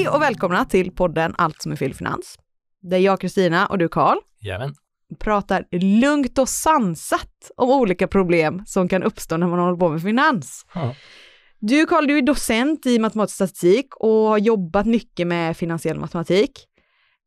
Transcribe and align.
Hej 0.00 0.08
och 0.08 0.22
välkomna 0.22 0.64
till 0.64 0.90
podden 0.92 1.34
Allt 1.38 1.62
som 1.62 1.72
är 1.72 1.76
fel 1.76 1.90
i 1.90 1.94
finans. 1.94 2.38
Där 2.82 2.98
jag 2.98 3.20
Kristina 3.20 3.66
och 3.66 3.78
du 3.78 3.88
Karl 3.88 4.16
pratar 5.18 5.64
lugnt 6.00 6.38
och 6.38 6.48
sansat 6.48 7.50
om 7.56 7.70
olika 7.70 8.08
problem 8.08 8.62
som 8.66 8.88
kan 8.88 9.02
uppstå 9.02 9.36
när 9.36 9.46
man 9.46 9.58
håller 9.58 9.76
på 9.76 9.88
med 9.88 10.02
finans. 10.02 10.66
Ja. 10.74 10.94
Du 11.58 11.86
Karl, 11.86 12.06
du 12.06 12.18
är 12.18 12.22
docent 12.22 12.86
i 12.86 12.98
matematisk 12.98 13.34
statistik 13.34 13.86
och 13.96 14.10
har 14.10 14.38
jobbat 14.38 14.86
mycket 14.86 15.26
med 15.26 15.56
finansiell 15.56 16.00
matematik. 16.00 16.50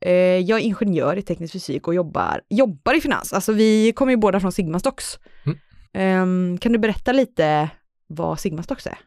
Eh, 0.06 0.12
Jag 0.14 0.60
är 0.60 0.64
ingenjör 0.64 1.18
i 1.18 1.22
teknisk 1.22 1.54
fysik 1.54 1.88
och 1.88 1.96
jobbar, 1.96 2.42
jobbar 2.50 2.94
i 2.98 3.02
finans. 3.02 3.34
Alltså 3.34 3.52
vi 3.54 3.94
kommer 3.96 4.12
ju 4.12 4.18
båda 4.18 4.40
från 4.40 4.52
Sigmastocks. 4.52 5.20
Mm. 5.46 5.58
Ehm, 5.94 6.58
Kan 6.58 6.72
du 6.72 6.80
berätta 6.80 7.12
lite 7.12 7.70
vad 8.08 8.40
Sigmastocks 8.40 8.88
är? 8.88 8.98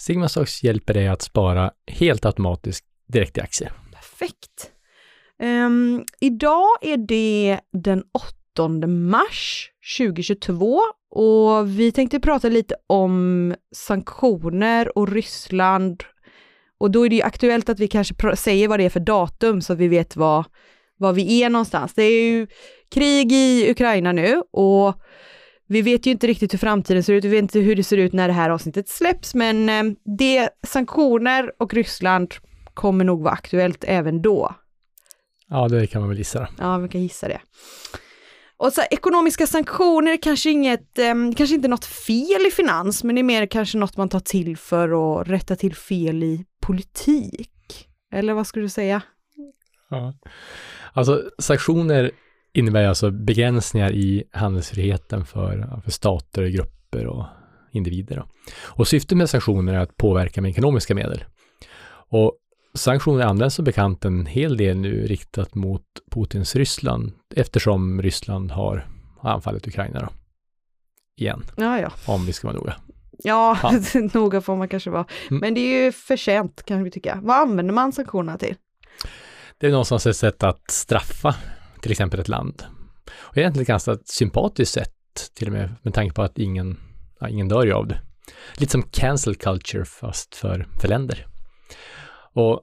Sigma 0.00 0.28
Stocks 0.28 0.62
hjälper 0.62 0.94
dig 0.94 1.08
att 1.08 1.22
spara 1.22 1.70
helt 1.86 2.24
automatiskt 2.24 2.84
direkt 3.10 3.38
i 3.38 3.40
aktier. 3.40 3.72
Perfekt. 3.92 4.70
Um, 5.42 6.04
idag 6.20 6.66
är 6.80 6.96
det 6.96 7.60
den 7.72 8.02
8 8.12 8.86
mars 8.86 9.70
2022 9.98 10.80
och 11.10 11.78
vi 11.78 11.92
tänkte 11.92 12.20
prata 12.20 12.48
lite 12.48 12.74
om 12.86 13.54
sanktioner 13.74 14.98
och 14.98 15.12
Ryssland. 15.12 16.04
Och 16.78 16.90
då 16.90 17.06
är 17.06 17.08
det 17.08 17.16
ju 17.16 17.22
aktuellt 17.22 17.68
att 17.68 17.80
vi 17.80 17.88
kanske 17.88 18.36
säger 18.36 18.68
vad 18.68 18.80
det 18.80 18.84
är 18.84 18.90
för 18.90 19.00
datum 19.00 19.60
så 19.60 19.72
att 19.72 19.78
vi 19.78 19.88
vet 19.88 20.16
vad, 20.16 20.44
vad 20.96 21.14
vi 21.14 21.42
är 21.42 21.50
någonstans. 21.50 21.94
Det 21.94 22.02
är 22.02 22.22
ju 22.22 22.46
krig 22.94 23.32
i 23.32 23.70
Ukraina 23.70 24.12
nu 24.12 24.42
och 24.52 24.94
vi 25.66 25.82
vet 25.82 26.06
ju 26.06 26.10
inte 26.10 26.26
riktigt 26.26 26.52
hur 26.52 26.58
framtiden 26.58 27.02
ser 27.02 27.12
ut, 27.12 27.24
vi 27.24 27.28
vet 27.28 27.42
inte 27.42 27.58
hur 27.58 27.76
det 27.76 27.84
ser 27.84 27.96
ut 27.96 28.12
när 28.12 28.28
det 28.28 28.34
här 28.34 28.50
avsnittet 28.50 28.88
släpps, 28.88 29.34
men 29.34 29.68
ehm, 29.68 29.96
det 30.18 30.48
sanktioner 30.66 31.52
och 31.58 31.74
Ryssland 31.74 32.34
kommer 32.74 33.04
nog 33.04 33.22
vara 33.22 33.34
aktuellt 33.34 33.84
även 33.84 34.22
då. 34.22 34.54
Ja, 35.48 35.68
det 35.68 35.86
kan 35.86 36.00
man 36.00 36.08
väl 36.08 36.18
gissa. 36.18 36.48
Ja, 36.58 36.78
vi 36.78 36.88
kan 36.88 37.02
gissa 37.02 37.28
det. 37.28 37.40
Och 38.56 38.72
så 38.72 38.80
här, 38.80 38.88
ekonomiska 38.90 39.46
sanktioner 39.46 40.22
kanske 40.22 40.50
inget, 40.50 40.98
eh, 40.98 41.14
kanske 41.36 41.54
inte 41.54 41.68
något 41.68 41.84
fel 41.84 42.46
i 42.46 42.50
finans, 42.50 43.04
men 43.04 43.14
det 43.14 43.20
är 43.20 43.22
mer 43.22 43.46
kanske 43.46 43.78
något 43.78 43.96
man 43.96 44.08
tar 44.08 44.20
till 44.20 44.56
för 44.56 45.20
att 45.20 45.28
rätta 45.28 45.56
till 45.56 45.74
fel 45.74 46.22
i 46.22 46.44
politik. 46.60 47.88
Eller 48.12 48.32
vad 48.32 48.46
skulle 48.46 48.64
du 48.64 48.68
säga? 48.68 49.02
Ja. 49.90 50.14
Alltså 50.92 51.22
sanktioner 51.38 52.10
innebär 52.52 52.84
alltså 52.84 53.10
begränsningar 53.10 53.92
i 53.92 54.24
handelsfriheten 54.32 55.24
för, 55.26 55.80
för 55.84 55.90
stater, 55.90 56.46
grupper 56.46 57.06
och 57.06 57.24
individer. 57.72 58.16
Då. 58.16 58.26
Och 58.62 58.88
syftet 58.88 59.18
med 59.18 59.30
sanktioner 59.30 59.74
är 59.74 59.78
att 59.78 59.96
påverka 59.96 60.42
med 60.42 60.50
ekonomiska 60.50 60.94
medel. 60.94 61.24
Och 62.10 62.32
sanktioner 62.80 63.24
används 63.24 63.54
som 63.54 63.64
bekant 63.64 64.04
en 64.04 64.26
hel 64.26 64.56
del 64.56 64.76
nu 64.76 65.06
riktat 65.06 65.54
mot 65.54 65.82
Putins 66.10 66.56
Ryssland 66.56 67.12
eftersom 67.34 68.02
Ryssland 68.02 68.50
har 68.50 68.86
anfallit 69.22 69.66
Ukraina 69.66 70.00
då. 70.00 70.08
Igen, 71.16 71.44
Ja, 71.56 71.80
ja. 71.80 71.92
om 72.06 72.26
vi 72.26 72.32
ska 72.32 72.48
vara 72.48 72.58
noga. 72.58 72.74
Ja, 73.18 73.58
noga 74.14 74.40
får 74.40 74.56
man 74.56 74.68
kanske 74.68 74.90
vara. 74.90 75.04
Mm. 75.30 75.40
Men 75.40 75.54
det 75.54 75.60
är 75.60 75.84
ju 75.84 75.92
för 75.92 76.16
sent 76.16 76.62
kan 76.64 76.84
vi 76.84 76.90
tycka. 76.90 77.20
Vad 77.22 77.36
använder 77.36 77.74
man 77.74 77.92
sanktionerna 77.92 78.38
till? 78.38 78.54
Det 79.58 79.66
är 79.66 79.70
någonstans 79.70 80.06
ett 80.06 80.16
sätt 80.16 80.42
att 80.42 80.70
straffa 80.70 81.34
till 81.80 81.90
exempel 81.90 82.20
ett 82.20 82.28
land. 82.28 82.62
Och 83.12 83.38
egentligen 83.38 83.62
ett 83.62 83.68
ganska 83.68 83.98
sympatiskt 84.04 84.74
sätt 84.74 84.94
till 85.34 85.46
och 85.46 85.52
med 85.52 85.74
med 85.82 85.94
tanke 85.94 86.14
på 86.14 86.22
att 86.22 86.38
ingen, 86.38 86.80
ja, 87.20 87.28
ingen 87.28 87.48
dör 87.48 87.64
ju 87.64 87.72
av 87.72 87.86
det. 87.86 88.00
Lite 88.56 88.72
som 88.72 88.82
cancel 88.82 89.34
culture 89.34 89.84
fast 89.84 90.34
för, 90.34 90.68
för 90.80 90.88
länder. 90.88 91.26
Och 92.32 92.60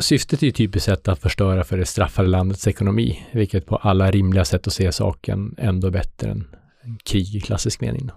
syftet 0.00 0.42
är 0.42 0.46
ju 0.46 0.52
typiskt 0.52 0.84
sett 0.84 1.08
att 1.08 1.20
förstöra 1.20 1.64
för 1.64 1.78
det 1.78 1.86
straffade 1.86 2.28
landets 2.28 2.66
ekonomi, 2.66 3.26
vilket 3.32 3.66
på 3.66 3.76
alla 3.76 4.10
rimliga 4.10 4.44
sätt 4.44 4.66
att 4.66 4.72
se 4.72 4.92
saken 4.92 5.54
ändå 5.58 5.90
bättre 5.90 6.30
än 6.30 6.44
krig 7.04 7.34
i 7.36 7.40
klassisk 7.40 7.80
mening. 7.80 8.10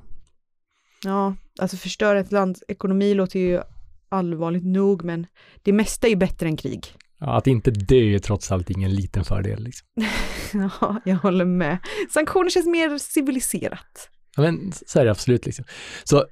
Ja, 1.03 1.35
alltså 1.59 1.77
förstöra 1.77 2.19
ett 2.19 2.31
lands 2.31 2.63
ekonomi 2.67 3.13
låter 3.13 3.39
ju 3.39 3.61
allvarligt 4.09 4.66
nog, 4.66 5.03
men 5.03 5.27
det 5.61 5.73
mesta 5.73 6.07
är 6.07 6.09
ju 6.09 6.16
bättre 6.16 6.47
än 6.47 6.57
krig. 6.57 6.88
Ja, 7.19 7.38
att 7.38 7.47
inte 7.47 7.72
dö 7.72 8.16
är 8.16 8.19
trots 8.19 8.51
allt 8.51 8.69
ingen 8.69 8.95
liten 8.95 9.25
fördel. 9.25 9.63
Liksom. 9.63 9.88
Ja, 10.81 11.01
jag 11.05 11.16
håller 11.16 11.45
med. 11.45 11.77
Sanktioner 12.13 12.49
känns 12.49 12.66
mer 12.66 12.97
civiliserat. 12.97 14.09
Ja, 14.35 14.43
men 14.43 14.72
så 14.85 14.99
är 14.99 15.05
det 15.05 15.11
absolut. 15.11 15.45
Liksom. 15.45 15.66
Så 16.03 16.25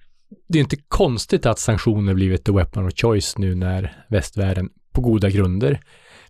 det 0.47 0.59
är 0.59 0.61
inte 0.61 0.77
konstigt 0.87 1.45
att 1.45 1.59
sanktioner 1.59 2.13
blivit 2.13 2.43
the 2.43 2.51
weapon 2.51 2.87
of 2.87 2.93
choice 2.95 3.37
nu 3.37 3.55
när 3.55 4.05
västvärlden 4.09 4.69
på 4.91 5.01
goda 5.01 5.29
grunder 5.29 5.79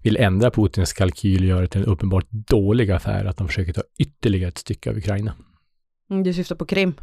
vill 0.02 0.18
ändra 0.18 0.52
Putins 0.52 0.94
kalkyl 0.94 1.42
och 1.42 1.48
göra 1.48 1.62
det 1.62 1.68
till 1.68 1.82
en 1.82 1.88
uppenbart 1.88 2.28
dålig 2.30 2.92
affär 2.92 3.26
att 3.26 3.38
de 3.38 3.48
försöker 3.48 3.74
ta 3.74 3.82
ytterligare 4.00 4.48
ett 4.50 4.58
stycke 4.58 4.90
av 4.90 4.98
Ukraina. 4.98 5.34
Mm, 6.10 6.24
Du 6.24 6.34
syftar 6.34 6.56
på 6.56 6.66
Krim. 6.66 6.94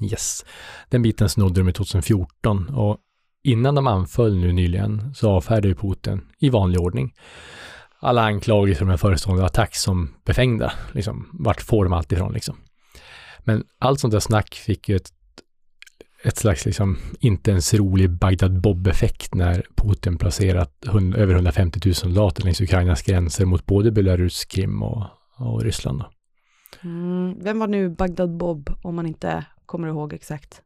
Yes, 0.00 0.44
den 0.88 1.02
biten 1.02 1.28
snodde 1.28 1.60
de 1.60 1.68
i 1.68 1.72
2014 1.72 2.68
och 2.68 2.98
innan 3.44 3.74
de 3.74 3.86
anföll 3.86 4.36
nu 4.36 4.52
nyligen 4.52 5.14
så 5.14 5.30
avfärdade 5.30 5.74
Putin 5.74 6.20
i 6.38 6.48
vanlig 6.48 6.80
ordning 6.80 7.14
alla 8.00 8.22
anklagelser 8.22 8.84
om 8.84 8.90
en 8.90 8.98
förestående 8.98 9.44
attack 9.44 9.76
som 9.76 10.14
befängda. 10.24 10.72
Liksom, 10.92 11.28
vart 11.32 11.62
får 11.62 11.84
de 11.84 11.92
allt 11.92 12.12
ifrån 12.12 12.32
liksom? 12.32 12.56
Men 13.38 13.64
allt 13.78 14.00
sånt 14.00 14.12
där 14.12 14.20
snack 14.20 14.54
fick 14.54 14.88
ju 14.88 14.96
ett, 14.96 15.10
ett 16.22 16.36
slags 16.36 16.66
liksom 16.66 16.98
inte 17.20 17.50
ens 17.50 17.74
rolig 17.74 18.10
Bagdad 18.10 18.60
Bob-effekt 18.60 19.34
när 19.34 19.66
Putin 19.74 20.18
placerat 20.18 20.72
hund, 20.86 21.14
över 21.14 21.34
150 21.34 21.80
000 21.84 21.94
soldater 21.94 22.44
längs 22.44 22.60
Ukrainas 22.60 23.02
gränser 23.02 23.44
mot 23.44 23.66
både 23.66 23.92
Belarus, 23.92 24.44
Krim 24.44 24.82
och, 24.82 25.06
och 25.36 25.62
Ryssland. 25.62 26.02
Mm, 26.82 27.38
vem 27.40 27.58
var 27.58 27.66
nu 27.66 27.90
Bagdad 27.90 28.36
Bob, 28.36 28.70
om 28.82 28.94
man 28.94 29.06
inte 29.06 29.44
kommer 29.66 29.88
ihåg 29.88 30.12
exakt? 30.12 30.62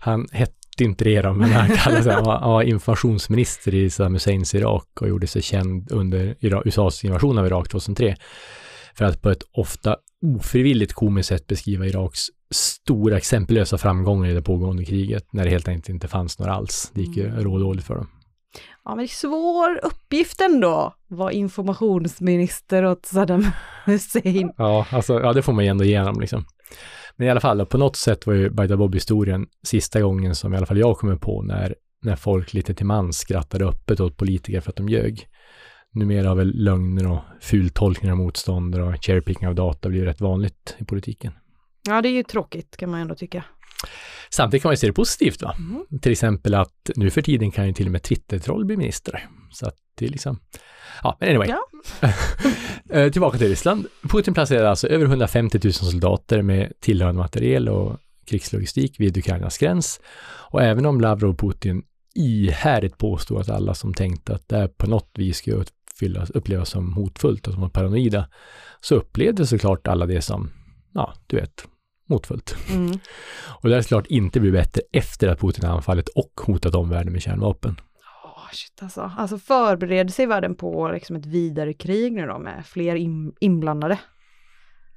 Han 0.00 0.26
hette 0.32 0.84
inte 0.84 1.04
det 1.04 1.22
då, 1.22 1.32
men 1.32 1.50
han 1.50 1.68
kallade 1.76 2.02
sig, 2.02 2.12
han 2.12 2.24
var, 2.24 2.62
informationsminister 2.62 3.74
i 3.74 3.90
Saddam 3.90 4.14
Husseins 4.14 4.54
Irak 4.54 4.88
och 5.00 5.08
gjorde 5.08 5.26
sig 5.26 5.42
känd 5.42 5.92
under 5.92 6.36
USAs 6.40 7.04
invasion 7.04 7.38
av 7.38 7.46
Irak 7.46 7.68
2003 7.68 8.16
för 8.94 9.04
att 9.04 9.22
på 9.22 9.30
ett 9.30 9.42
ofta 9.52 9.96
ofrivilligt 10.22 10.92
komiskt 10.92 11.28
sätt 11.28 11.46
beskriva 11.46 11.86
Iraks 11.86 12.20
stora 12.54 13.16
exempellösa 13.16 13.78
framgångar 13.78 14.28
i 14.30 14.34
det 14.34 14.42
pågående 14.42 14.84
kriget 14.84 15.32
när 15.32 15.44
det 15.44 15.50
helt 15.50 15.68
enkelt 15.68 15.88
inte 15.88 16.08
fanns 16.08 16.38
några 16.38 16.52
alls. 16.54 16.90
Det 16.94 17.00
gick 17.00 17.16
ju 17.16 17.26
Mm. 17.26 17.44
rådåligt 17.44 17.86
för 17.86 17.94
dem. 17.94 18.06
Ja, 18.84 18.90
men 18.90 18.98
det 18.98 19.04
är 19.04 19.06
svår 19.08 19.80
uppgift 19.82 20.40
ändå, 20.40 20.94
vara 21.08 21.32
informationsminister 21.32 22.84
åt 22.86 23.06
Saddam 23.06 23.46
Hussein. 23.84 24.52
Ja, 24.56 24.86
alltså, 24.90 25.20
ja, 25.20 25.32
det 25.32 25.42
får 25.42 25.52
man 25.52 25.64
ju 25.64 25.70
ändå 25.70 25.84
igenom 25.84 26.20
liksom. 26.20 26.44
Men 27.16 27.26
i 27.26 27.30
alla 27.30 27.40
fall, 27.40 27.66
på 27.66 27.78
något 27.78 27.96
sätt 27.96 28.26
var 28.26 28.34
ju 28.34 28.50
Bagdad 28.50 28.78
Bob-historien 28.78 29.46
sista 29.66 30.00
gången 30.00 30.34
som 30.34 30.54
i 30.54 30.56
alla 30.56 30.66
fall 30.66 30.78
jag 30.78 30.98
kommer 30.98 31.16
på 31.16 31.42
när, 31.42 31.74
när 32.02 32.16
folk 32.16 32.54
lite 32.54 32.74
till 32.74 32.86
mans 32.86 33.18
skrattade 33.18 33.64
öppet 33.64 34.00
åt 34.00 34.16
politiker 34.16 34.60
för 34.60 34.70
att 34.70 34.76
de 34.76 34.88
ljög. 34.88 35.26
Numera 35.94 36.28
har 36.28 36.34
väl 36.34 36.52
lögner 36.54 37.10
och 37.12 37.20
fultolkningar 37.40 38.12
av 38.12 38.18
motståndare 38.18 38.82
och 38.82 39.04
cherrypicking 39.04 39.48
av 39.48 39.54
data 39.54 39.88
blivit 39.88 40.08
rätt 40.08 40.20
vanligt 40.20 40.76
i 40.78 40.84
politiken. 40.84 41.32
Ja, 41.88 42.02
det 42.02 42.08
är 42.08 42.12
ju 42.12 42.22
tråkigt 42.22 42.76
kan 42.76 42.90
man 42.90 43.00
ändå 43.00 43.14
tycka. 43.14 43.44
Samtidigt 44.30 44.62
kan 44.62 44.68
man 44.68 44.72
ju 44.72 44.76
se 44.76 44.86
det 44.86 44.92
positivt 44.92 45.42
va? 45.42 45.54
Mm. 45.58 46.00
Till 46.02 46.12
exempel 46.12 46.54
att 46.54 46.90
nu 46.96 47.10
för 47.10 47.22
tiden 47.22 47.50
kan 47.50 47.66
ju 47.66 47.72
till 47.72 47.86
och 47.86 47.92
med 47.92 48.02
Twitter-troll 48.02 48.64
bli 48.64 48.76
minister. 48.76 49.28
Så 49.50 49.66
att 49.66 49.76
det 49.94 50.04
är 50.04 50.08
liksom, 50.08 50.40
ja 51.02 51.16
men 51.20 51.28
anyway. 51.28 51.48
Ja. 51.48 51.58
Eh, 52.90 53.12
Tillbaka 53.12 53.38
till 53.38 53.48
Ryssland. 53.48 53.86
Putin 54.02 54.34
placerade 54.34 54.70
alltså 54.70 54.88
över 54.88 55.04
150 55.04 55.60
000 55.64 55.72
soldater 55.72 56.42
med 56.42 56.72
tillhörande 56.80 57.18
materiel 57.18 57.68
och 57.68 57.96
krigslogistik 58.26 59.00
vid 59.00 59.16
Ukrainas 59.16 59.58
gräns. 59.58 60.00
Och 60.50 60.62
även 60.62 60.86
om 60.86 61.00
Lavrov 61.00 61.30
och 61.30 61.38
Putin 61.38 61.82
ihärdigt 62.14 62.98
påstod 62.98 63.40
att 63.40 63.48
alla 63.48 63.74
som 63.74 63.94
tänkte 63.94 64.34
att 64.34 64.48
det 64.48 64.56
här 64.56 64.68
på 64.68 64.86
något 64.90 65.10
vis 65.14 65.36
skulle 65.36 65.64
upplevas 66.34 66.70
som 66.70 66.92
hotfullt 66.92 67.46
och 67.46 67.52
som 67.52 67.62
var 67.62 67.68
paranoida, 67.68 68.28
så 68.80 68.94
upplevde 68.94 69.46
såklart 69.46 69.88
alla 69.88 70.06
det 70.06 70.22
som, 70.22 70.50
ja, 70.94 71.14
du 71.26 71.36
vet, 71.36 71.68
motfullt. 72.08 72.56
Mm. 72.70 72.98
Och 73.62 73.68
det 73.68 73.74
har 73.74 73.82
såklart 73.82 74.06
inte 74.06 74.40
blivit 74.40 74.60
bättre 74.60 74.82
efter 74.92 75.28
att 75.28 75.40
Putin 75.40 75.64
har 75.64 75.76
anfallit 75.76 76.08
och 76.08 76.32
hotat 76.46 76.74
omvärlden 76.74 77.12
med 77.12 77.22
kärnvapen. 77.22 77.80
Ja, 78.22 78.48
shit 78.52 78.82
alltså. 78.82 79.12
alltså 79.16 79.38
förbereder 79.38 80.10
sig 80.10 80.26
världen 80.26 80.54
på 80.54 80.90
liksom 80.92 81.16
ett 81.16 81.26
vidare 81.26 81.72
krig 81.72 82.12
nu 82.12 82.26
då 82.26 82.38
med 82.38 82.66
fler 82.66 82.94
in, 82.94 83.32
inblandade? 83.40 83.98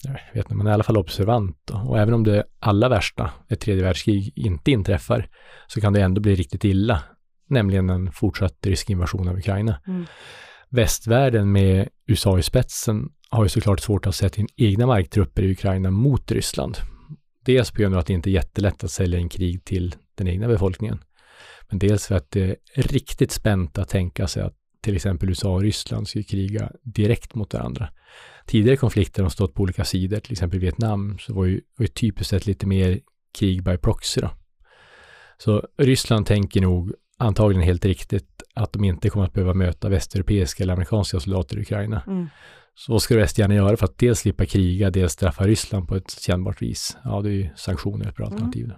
Jag 0.03 0.13
vet 0.33 0.45
inte, 0.45 0.55
man 0.55 0.67
är 0.67 0.71
i 0.71 0.73
alla 0.73 0.83
fall 0.83 0.97
observant 0.97 1.57
då. 1.65 1.77
och 1.77 1.99
även 1.99 2.13
om 2.13 2.23
det 2.23 2.43
allra 2.59 2.89
värsta, 2.89 3.31
ett 3.49 3.59
tredje 3.59 3.83
världskrig, 3.83 4.33
inte 4.35 4.71
inträffar 4.71 5.29
så 5.67 5.81
kan 5.81 5.93
det 5.93 6.01
ändå 6.01 6.21
bli 6.21 6.35
riktigt 6.35 6.63
illa, 6.63 7.03
nämligen 7.47 7.89
en 7.89 8.11
fortsatt 8.11 8.65
rysk 8.65 8.89
invasion 8.89 9.27
av 9.27 9.37
Ukraina. 9.37 9.81
Mm. 9.87 10.05
Västvärlden 10.69 11.51
med 11.51 11.89
USA 12.07 12.39
i 12.39 12.43
spetsen 12.43 13.09
har 13.29 13.43
ju 13.43 13.49
såklart 13.49 13.79
svårt 13.79 14.07
att 14.07 14.15
sätta 14.15 14.41
in 14.41 14.47
egna 14.57 14.85
marktrupper 14.85 15.43
i 15.43 15.51
Ukraina 15.51 15.91
mot 15.91 16.31
Ryssland. 16.31 16.77
Dels 17.45 17.71
på 17.71 17.81
grund 17.81 17.95
av 17.95 17.99
att 17.99 18.07
det 18.07 18.13
inte 18.13 18.29
är 18.29 18.31
jättelätt 18.31 18.83
att 18.83 18.91
sälja 18.91 19.19
en 19.19 19.29
krig 19.29 19.65
till 19.65 19.95
den 20.15 20.27
egna 20.27 20.47
befolkningen. 20.47 21.03
Men 21.69 21.79
dels 21.79 22.07
för 22.07 22.15
att 22.15 22.31
det 22.31 22.55
är 22.75 22.83
riktigt 22.83 23.31
spänt 23.31 23.77
att 23.77 23.89
tänka 23.89 24.27
sig 24.27 24.43
att 24.43 24.55
till 24.81 24.95
exempel 24.95 25.29
USA 25.29 25.53
och 25.53 25.61
Ryssland 25.61 26.07
skulle 26.07 26.23
kriga 26.23 26.71
direkt 26.83 27.35
mot 27.35 27.53
varandra. 27.53 27.89
Tidigare 28.45 28.77
konflikter 28.77 29.23
har 29.23 29.29
stått 29.29 29.53
på 29.53 29.63
olika 29.63 29.85
sidor, 29.85 30.19
till 30.19 30.31
exempel 30.31 30.59
Vietnam, 30.59 31.17
så 31.19 31.33
var 31.33 31.45
ju, 31.45 31.61
var 31.77 31.83
ju 31.83 31.87
typiskt 31.87 32.29
sett 32.29 32.45
lite 32.45 32.67
mer 32.67 32.99
krig 33.39 33.63
by 33.63 33.77
proxy 33.77 34.21
då. 34.21 34.31
Så 35.37 35.67
Ryssland 35.77 36.25
tänker 36.25 36.61
nog 36.61 36.93
antagligen 37.21 37.63
helt 37.63 37.85
riktigt 37.85 38.43
att 38.55 38.73
de 38.73 38.83
inte 38.83 39.09
kommer 39.09 39.25
att 39.25 39.33
behöva 39.33 39.53
möta 39.53 39.89
västeuropeiska 39.89 40.63
eller 40.63 40.73
amerikanska 40.73 41.19
soldater 41.19 41.57
i 41.57 41.61
Ukraina. 41.61 42.03
Mm. 42.07 42.27
Så 42.75 42.91
vad 42.91 43.01
ska 43.01 43.15
gärna 43.15 43.55
göra 43.55 43.77
för 43.77 43.85
att 43.85 43.97
dels 43.97 44.19
slippa 44.19 44.45
kriga, 44.45 44.89
dels 44.89 45.13
straffa 45.13 45.47
Ryssland 45.47 45.87
på 45.87 45.95
ett 45.95 46.11
kännbart 46.11 46.61
vis? 46.61 46.97
Ja, 47.03 47.21
det 47.21 47.29
är 47.29 47.33
ju 47.33 47.49
sanktioner 47.55 48.07
ett 48.07 48.15
bra 48.15 48.25
Mm. 48.25 48.33
alternativ. 48.35 48.67
Då. 48.67 48.75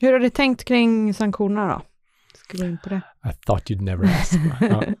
Hur 0.00 0.12
har 0.12 0.20
du 0.20 0.30
tänkt 0.30 0.64
kring 0.64 1.14
sanktionerna 1.14 1.68
då? 1.68 1.82
Ska 2.34 2.58
vi 2.58 2.64
in 2.64 2.78
på 2.82 2.88
det? 2.88 3.00
I 3.30 3.32
thought 3.46 3.70
you'd 3.70 3.82
never 3.82 4.04
ask. 4.04 4.32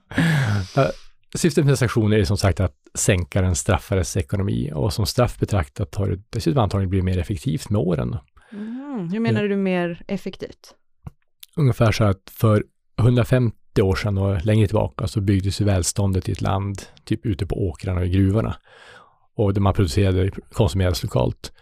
ja. 0.76 0.90
Syftet 1.36 1.66
med 1.66 1.78
sanktioner 1.78 2.18
är 2.18 2.24
som 2.24 2.36
sagt 2.36 2.60
att 2.60 2.74
sänka 2.94 3.42
den 3.42 3.54
straffades 3.54 4.16
ekonomi 4.16 4.72
och 4.74 4.92
som 4.92 5.06
straff 5.06 5.38
betraktat 5.38 5.94
har 5.94 6.08
det 6.08 6.22
dessutom 6.30 6.62
antagligen 6.62 6.90
blivit 6.90 7.04
mer 7.04 7.18
effektivt 7.18 7.70
med 7.70 7.80
åren. 7.80 8.16
Mm. 8.52 9.08
Hur 9.12 9.20
menar 9.20 9.42
du 9.42 9.56
mer 9.56 10.02
effektivt? 10.08 10.74
Ungefär 11.56 11.92
så 11.92 12.04
att 12.04 12.30
för 12.30 12.64
150 12.98 13.82
år 13.82 13.94
sedan 13.94 14.18
och 14.18 14.44
längre 14.44 14.66
tillbaka 14.66 15.06
så 15.06 15.20
byggdes 15.20 15.60
välståndet 15.60 16.28
i 16.28 16.32
ett 16.32 16.40
land 16.40 16.82
typ 17.04 17.26
ute 17.26 17.46
på 17.46 17.68
åkrarna 17.68 18.00
och 18.00 18.06
i 18.06 18.10
gruvorna 18.10 18.56
och 19.36 19.54
det 19.54 19.60
man 19.60 19.74
producerade 19.74 20.30
konsumerades 20.52 21.02
lokalt. 21.02 21.52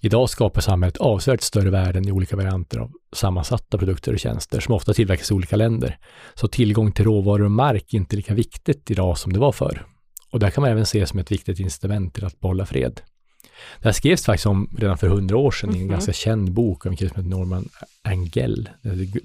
Idag 0.00 0.30
skapar 0.30 0.60
samhället 0.60 0.96
avsevärt 0.96 1.40
större 1.40 1.70
värden 1.70 2.08
i 2.08 2.12
olika 2.12 2.36
varianter 2.36 2.78
av 2.78 2.90
sammansatta 3.12 3.78
produkter 3.78 4.12
och 4.12 4.18
tjänster 4.18 4.60
som 4.60 4.74
ofta 4.74 4.92
tillverkas 4.92 5.30
i 5.30 5.34
olika 5.34 5.56
länder. 5.56 5.98
Så 6.34 6.48
tillgång 6.48 6.92
till 6.92 7.04
råvaror 7.04 7.44
och 7.44 7.50
mark 7.50 7.94
är 7.94 7.98
inte 7.98 8.16
lika 8.16 8.34
viktigt 8.34 8.90
idag 8.90 9.18
som 9.18 9.32
det 9.32 9.38
var 9.38 9.52
förr. 9.52 9.86
Och 10.30 10.38
det 10.38 10.50
kan 10.50 10.62
man 10.62 10.70
även 10.70 10.86
se 10.86 11.06
som 11.06 11.18
ett 11.18 11.32
viktigt 11.32 11.60
incitament 11.60 12.14
till 12.14 12.24
att 12.24 12.40
behålla 12.40 12.66
fred. 12.66 13.00
Det 13.78 13.84
här 13.88 13.92
skrevs 13.92 14.24
faktiskt 14.24 14.46
om 14.46 14.70
redan 14.78 14.98
för 14.98 15.08
hundra 15.08 15.36
år 15.36 15.50
sedan 15.50 15.70
i 15.70 15.76
en 15.78 15.82
Mhm. 15.82 15.90
ganska 15.92 16.12
känd 16.12 16.52
bok 16.52 16.86
av 16.86 16.92
en 16.92 16.96
kille 16.96 17.10
som 17.10 17.24
heter 17.24 17.36
Norman 17.38 17.68
Angell, 18.02 18.68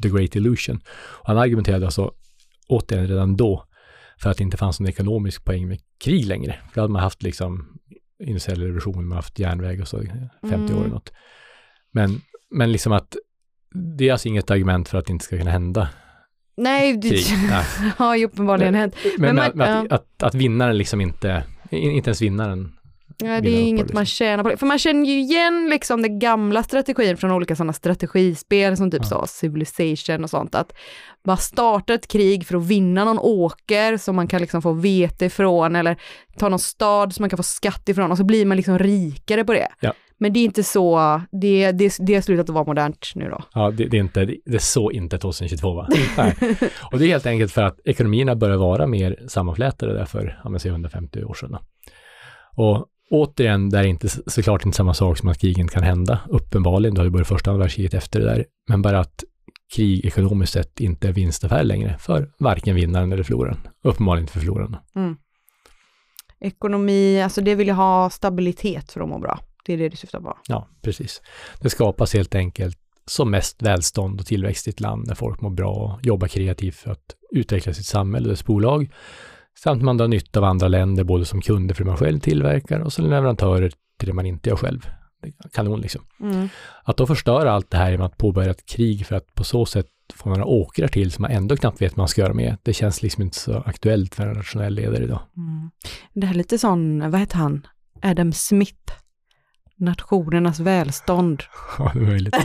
The 0.01 0.09
Great 0.09 0.35
Illusion. 0.35 0.79
Och 0.97 1.27
han 1.27 1.37
argumenterade 1.37 1.85
alltså 1.85 2.11
återigen 2.67 3.07
redan 3.07 3.37
då 3.37 3.63
för 4.17 4.29
att 4.29 4.37
det 4.37 4.43
inte 4.43 4.57
fanns 4.57 4.79
någon 4.79 4.89
ekonomisk 4.89 5.45
poäng 5.45 5.67
med 5.67 5.79
krig 6.03 6.25
längre. 6.25 6.55
För 6.69 6.75
då 6.75 6.81
hade 6.81 6.93
man 6.93 7.01
haft 7.01 7.23
liksom 7.23 7.67
industriell 8.23 8.61
revolution, 8.61 8.95
man 9.03 9.11
har 9.11 9.15
haft 9.15 9.39
järnväg 9.39 9.81
och 9.81 9.87
så 9.87 9.97
50 9.99 10.15
år 10.55 10.55
Mm. 10.57 10.77
eller 10.77 10.87
något. 10.89 11.11
Men, 11.91 12.21
men 12.51 12.71
liksom 12.71 12.93
att 12.93 13.15
det 13.97 14.07
är 14.07 14.11
alltså 14.11 14.27
inget 14.27 14.51
argument 14.51 14.89
för 14.89 14.97
att 14.97 15.05
det 15.05 15.11
inte 15.13 15.25
ska 15.25 15.37
kunna 15.37 15.51
hända 15.51 15.89
Nej, 16.57 16.97
det 16.97 17.09
krig. 17.09 17.25
Nej. 17.49 17.65
har 17.97 18.15
ju 18.15 18.25
uppenbarligen 18.25 18.75
hänt. 18.75 18.95
Men, 19.17 19.35
Men 19.35 19.35
men 19.35 19.57
man- 19.57 19.67
att, 19.85 19.91
att, 19.91 20.01
att, 20.01 20.23
att 20.23 20.35
vinnaren 20.35 20.77
liksom 20.77 21.01
inte, 21.01 21.43
inte 21.71 22.09
ens 22.09 22.21
vinnaren 22.21 22.75
Ja, 23.23 23.41
det 23.41 23.49
är 23.49 23.61
inget 23.61 23.93
man 23.93 24.05
tjänar 24.05 24.43
på. 24.43 24.49
det. 24.49 24.57
För 24.57 24.65
man 24.65 24.79
känner 24.79 25.05
ju 25.05 25.19
igen 25.19 25.67
liksom 25.69 26.01
den 26.01 26.19
gamla 26.19 26.63
strategin 26.63 27.17
från 27.17 27.31
olika 27.31 27.55
sådana 27.55 27.73
strategispel 27.73 28.77
som 28.77 28.91
typ 28.91 29.01
Ja. 29.03 29.07
så 29.09 29.27
Civilization 29.27 30.23
och 30.23 30.29
sånt. 30.29 30.55
Att 30.55 30.73
man 31.25 31.37
startar 31.37 31.93
ett 31.93 32.07
krig 32.07 32.47
för 32.47 32.57
att 32.57 32.65
vinna 32.67 33.05
någon 33.05 33.19
åker 33.19 33.97
som 33.97 34.15
man 34.15 34.27
kan 34.27 34.41
liksom 34.41 34.61
få 34.61 34.71
vete 34.73 35.25
ifrån 35.25 35.75
eller 35.75 35.97
ta 36.37 36.49
någon 36.49 36.59
stad 36.59 37.13
som 37.13 37.23
man 37.23 37.29
kan 37.29 37.37
få 37.37 37.43
skatt 37.43 37.89
ifrån 37.89 38.11
och 38.11 38.17
så 38.17 38.23
blir 38.23 38.45
man 38.45 38.57
liksom 38.57 38.79
rikare 38.79 39.43
på 39.43 39.53
det. 39.53 39.67
Ja. 39.79 39.93
Men 40.21 40.33
det 40.33 40.39
är 40.39 40.43
inte 40.45 40.63
så, 40.63 41.21
det, 41.31 41.71
det, 41.71 41.97
det 41.99 42.13
har 42.13 42.21
slutat 42.21 42.49
att 42.49 42.53
vara 42.55 42.65
modernt 42.65 43.11
nu 43.15 43.29
då. 43.29 43.43
Ja, 43.53 43.71
det, 43.71 43.85
det, 43.85 43.97
är 43.97 44.01
inte, 44.01 44.25
det 44.25 44.55
är 44.55 44.59
så 44.59 44.91
inte 44.91 45.17
2022 45.17 45.73
va? 45.73 45.87
Nej. 46.17 46.35
Och 46.91 46.99
det 46.99 47.05
är 47.05 47.07
helt 47.09 47.25
enkelt 47.25 47.51
för 47.51 47.61
att 47.63 47.79
ekonomierna 47.85 48.35
börjar 48.35 48.57
vara 48.57 48.87
mer 48.87 49.19
sammanflätade 49.27 49.93
där 49.93 50.05
för, 50.05 50.39
ja 50.43 50.49
men 50.49 50.59
säg 50.59 50.71
150 50.71 51.23
år 51.23 51.33
sedan. 51.33 51.57
Och 52.55 52.85
återigen, 53.09 53.69
det 53.69 53.79
är 53.79 53.83
inte 53.83 54.09
såklart 54.09 54.65
inte 54.65 54.75
samma 54.75 54.93
sak 54.93 55.17
som 55.17 55.29
att 55.29 55.37
krigen 55.37 55.67
kan 55.67 55.83
hända. 55.83 56.19
Uppenbarligen, 56.29 56.95
då 56.95 56.99
har 56.99 57.05
det 57.05 57.11
börjat 57.11 57.27
första 57.27 57.57
världskriget 57.57 57.93
efter 57.93 58.19
det 58.19 58.25
där. 58.25 58.45
Men 58.69 58.81
bara 58.81 58.99
att 58.99 59.23
krig 59.75 60.05
ekonomiskt 60.05 60.53
sett 60.53 60.79
inte 60.79 61.07
är 61.07 61.11
vinstaffär 61.11 61.63
längre 61.63 61.95
för 61.99 62.31
varken 62.39 62.75
vinnaren 62.75 63.11
eller 63.11 63.23
förloraren. 63.23 63.57
Uppenbarligen 63.83 64.23
inte 64.23 64.33
för 64.33 64.39
förloraren. 64.39 64.75
Ekonomi, 66.39 67.21
alltså 67.21 67.41
det 67.41 67.55
vill 67.55 67.67
jag 67.67 67.75
ha 67.75 68.09
stabilitet 68.09 68.91
för 68.91 69.01
att 69.01 69.09
må 69.09 69.19
bra. 69.19 69.39
Det 69.65 69.73
är 69.73 69.77
det 69.77 69.89
det 69.89 69.97
syftar 69.97 70.21
på. 70.21 70.37
Ja, 70.47 70.67
precis. 70.81 71.21
Det 71.61 71.69
skapas 71.69 72.13
helt 72.13 72.35
enkelt 72.35 72.77
som 73.05 73.31
mest 73.31 73.61
välstånd 73.61 74.19
och 74.19 74.25
tillväxt 74.25 74.67
i 74.67 74.69
ett 74.69 74.79
land 74.79 75.07
där 75.07 75.15
folk 75.15 75.41
mår 75.41 75.49
bra 75.49 75.73
och 75.73 76.05
jobbar 76.05 76.27
kreativt 76.27 76.75
för 76.75 76.91
att 76.91 77.15
utveckla 77.31 77.73
sitt 77.73 77.85
samhälle 77.85 78.25
och 78.25 78.29
dess 78.29 78.45
bolag. 78.45 78.91
Samt 79.57 79.81
man 79.81 79.97
drar 79.97 80.07
nytta 80.07 80.39
av 80.39 80.45
andra 80.45 80.67
länder, 80.67 81.03
både 81.03 81.25
som 81.25 81.41
kunder 81.41 81.75
för 81.75 81.83
det 81.83 81.89
man 81.89 81.97
själv 81.97 82.19
tillverkar 82.19 82.79
och 82.79 82.93
som 82.93 83.05
leverantörer 83.05 83.71
till 83.99 84.07
det 84.07 84.13
man 84.13 84.25
inte 84.25 84.49
gör 84.49 84.57
själv. 84.57 84.89
Kanon 85.53 85.81
liksom. 85.81 86.01
Mm. 86.19 86.49
Att 86.83 86.97
då 86.97 87.07
förstöra 87.07 87.51
allt 87.51 87.71
det 87.71 87.77
här 87.77 87.91
genom 87.91 88.05
att 88.05 88.17
påbörja 88.17 88.51
ett 88.51 88.65
krig 88.65 89.05
för 89.05 89.15
att 89.15 89.35
på 89.35 89.43
så 89.43 89.65
sätt 89.65 89.87
få 90.13 90.29
några 90.29 90.45
åkrar 90.45 90.87
till 90.87 91.11
som 91.11 91.21
man 91.21 91.31
ändå 91.31 91.57
knappt 91.57 91.81
vet 91.81 91.91
vad 91.91 91.97
man 91.97 92.07
ska 92.07 92.21
göra 92.21 92.33
med, 92.33 92.57
det 92.63 92.73
känns 92.73 93.03
liksom 93.03 93.23
inte 93.23 93.37
så 93.37 93.57
aktuellt 93.57 94.15
för 94.15 94.27
en 94.27 94.35
rationell 94.35 94.73
ledare 94.73 95.03
idag. 95.03 95.19
Mm. 95.37 95.71
Det 96.13 96.25
här 96.25 96.33
är 96.33 96.37
lite 96.37 96.57
sån, 96.57 97.11
vad 97.11 97.19
heter 97.19 97.37
han, 97.37 97.67
Adam 98.01 98.33
Smith, 98.33 98.93
nationernas 99.79 100.59
välstånd. 100.59 101.43
Ja, 101.77 101.91
det 101.93 101.99
är 101.99 102.03
möjligt. 102.03 102.35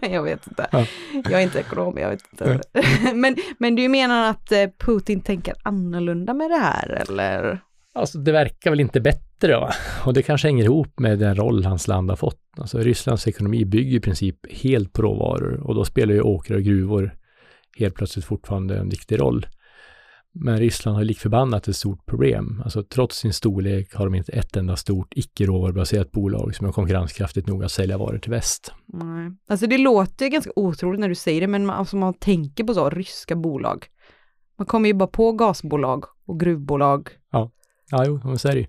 jag 0.00 0.22
vet 0.22 0.46
inte. 0.46 0.68
Ja. 0.72 0.86
Jag 1.12 1.32
är 1.32 1.40
inte 1.40 1.58
ekonom, 1.58 1.98
jag 1.98 2.10
vet 2.10 2.22
inte. 2.32 2.60
men, 3.14 3.36
men 3.58 3.74
du 3.74 3.88
menar 3.88 4.30
att 4.30 4.52
eh, 4.52 4.66
Putin 4.78 5.20
tänker 5.20 5.54
annorlunda 5.62 6.34
med 6.34 6.50
det 6.50 6.58
här 6.58 7.04
eller? 7.08 7.60
Alltså 7.94 8.18
det 8.18 8.32
verkar 8.32 8.70
väl 8.70 8.80
inte 8.80 9.00
bättre 9.00 9.56
va? 9.56 9.72
Och 10.04 10.14
det 10.14 10.22
kanske 10.22 10.48
hänger 10.48 10.64
ihop 10.64 10.98
med 10.98 11.18
den 11.18 11.36
roll 11.36 11.64
hans 11.64 11.88
land 11.88 12.10
har 12.10 12.16
fått. 12.16 12.40
Alltså 12.58 12.78
Rysslands 12.78 13.28
ekonomi 13.28 13.64
bygger 13.64 13.96
i 13.96 14.00
princip 14.00 14.52
helt 14.62 14.92
på 14.92 15.02
råvaror 15.02 15.60
och 15.60 15.74
då 15.74 15.84
spelar 15.84 16.14
ju 16.14 16.20
åkrar 16.20 16.56
och 16.56 16.62
gruvor 16.62 17.14
helt 17.78 17.94
plötsligt 17.94 18.24
fortfarande 18.24 18.78
en 18.78 18.88
viktig 18.88 19.20
roll. 19.20 19.46
Men 20.34 20.58
Ryssland 20.58 20.96
har 20.96 21.04
lik 21.04 21.18
förbannat 21.18 21.68
ett 21.68 21.76
stort 21.76 22.06
problem. 22.06 22.62
Alltså 22.64 22.82
trots 22.82 23.16
sin 23.18 23.32
storlek 23.32 23.94
har 23.94 24.04
de 24.04 24.14
inte 24.14 24.32
ett 24.32 24.56
enda 24.56 24.76
stort 24.76 25.14
icke-råvarubaserat 25.16 26.12
bolag 26.12 26.54
som 26.54 26.66
är 26.66 26.72
konkurrenskraftigt 26.72 27.46
nog 27.46 27.64
att 27.64 27.72
sälja 27.72 27.98
varor 27.98 28.18
till 28.18 28.30
väst. 28.30 28.72
Nej. 28.86 29.30
Alltså 29.48 29.66
det 29.66 29.78
låter 29.78 30.28
ganska 30.28 30.50
otroligt 30.56 31.00
när 31.00 31.08
du 31.08 31.14
säger 31.14 31.40
det, 31.40 31.46
men 31.46 31.66
man, 31.66 31.76
alltså 31.76 31.96
man 31.96 32.14
tänker 32.14 32.64
på 32.64 32.74
så, 32.74 32.90
ryska 32.90 33.36
bolag. 33.36 33.86
Man 34.58 34.66
kommer 34.66 34.88
ju 34.88 34.94
bara 34.94 35.08
på 35.08 35.32
gasbolag 35.32 36.04
och 36.26 36.40
gruvbolag. 36.40 37.08
Ja, 37.90 38.04
jo, 38.06 38.20
men 38.24 38.38
så 38.38 38.48
är 38.48 38.52
det 38.52 38.60
ju. 38.60 38.66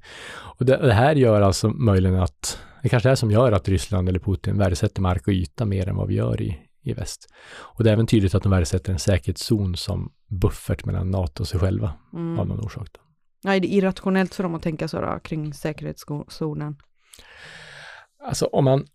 Och 0.59 0.65
det, 0.65 0.77
det 0.77 0.93
här 0.93 1.15
gör 1.15 1.41
alltså 1.41 1.69
möjligen 1.69 2.19
att, 2.19 2.59
det 2.83 2.89
kanske 2.89 3.09
är 3.09 3.11
det 3.11 3.17
som 3.17 3.31
gör 3.31 3.51
att 3.51 3.67
Ryssland 3.67 4.09
eller 4.09 4.19
Putin 4.19 4.57
värdesätter 4.57 5.01
mark 5.01 5.27
och 5.27 5.33
yta 5.33 5.65
mer 5.65 5.89
än 5.89 5.95
vad 5.95 6.07
vi 6.07 6.15
gör 6.15 6.41
i, 6.41 6.59
i 6.81 6.93
väst. 6.93 7.27
Och 7.55 7.83
det 7.83 7.89
är 7.89 7.93
även 7.93 8.07
tydligt 8.07 8.35
att 8.35 8.43
de 8.43 8.49
värdesätter 8.51 8.93
en 8.93 8.99
säkerhetszon 8.99 9.75
som 9.75 10.11
buffert 10.27 10.85
mellan 10.85 11.11
NATO 11.11 11.43
och 11.43 11.47
sig 11.47 11.59
själva 11.59 11.93
Mm. 12.13 12.39
av 12.39 12.47
någon 12.47 12.59
orsak. 12.59 12.87
Då. 12.93 12.99
Nej, 13.43 13.59
det 13.59 13.67
är 13.67 13.77
irrationellt 13.77 14.35
för 14.35 14.43
dem 14.43 14.55
att 14.55 14.63
tänka 14.63 14.87
så 14.87 15.01
då, 15.01 15.19
kring 15.23 15.53
säkerhetszonen. 15.53 16.75
Alltså 18.23 18.45
om 18.45 18.63
man 18.65 18.85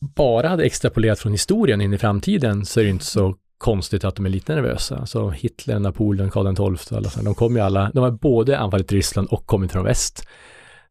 bara 0.00 0.48
hade 0.48 0.64
extrapolerat 0.64 1.18
från 1.18 1.32
historien 1.32 1.80
in 1.80 1.92
i 1.92 1.98
framtiden 1.98 2.66
så 2.66 2.80
är 2.80 2.84
det 2.84 2.90
inte 2.90 3.04
så 3.04 3.36
konstigt 3.58 4.04
att 4.04 4.16
de 4.16 4.26
är 4.26 4.30
lite 4.30 4.54
nervösa. 4.54 4.98
Alltså 4.98 5.28
Hitler, 5.30 5.78
Napoleon, 5.78 6.30
Karl 6.30 6.76
XII, 6.76 6.96
alla 6.98 7.10
de 7.22 7.34
kom 7.34 7.56
ju 7.56 7.62
alla, 7.62 7.90
de 7.94 8.04
har 8.04 8.10
både 8.10 8.58
anfallit 8.58 8.92
Ryssland 8.92 9.28
och 9.28 9.46
kommit 9.46 9.72
från 9.72 9.84
väst. 9.84 10.28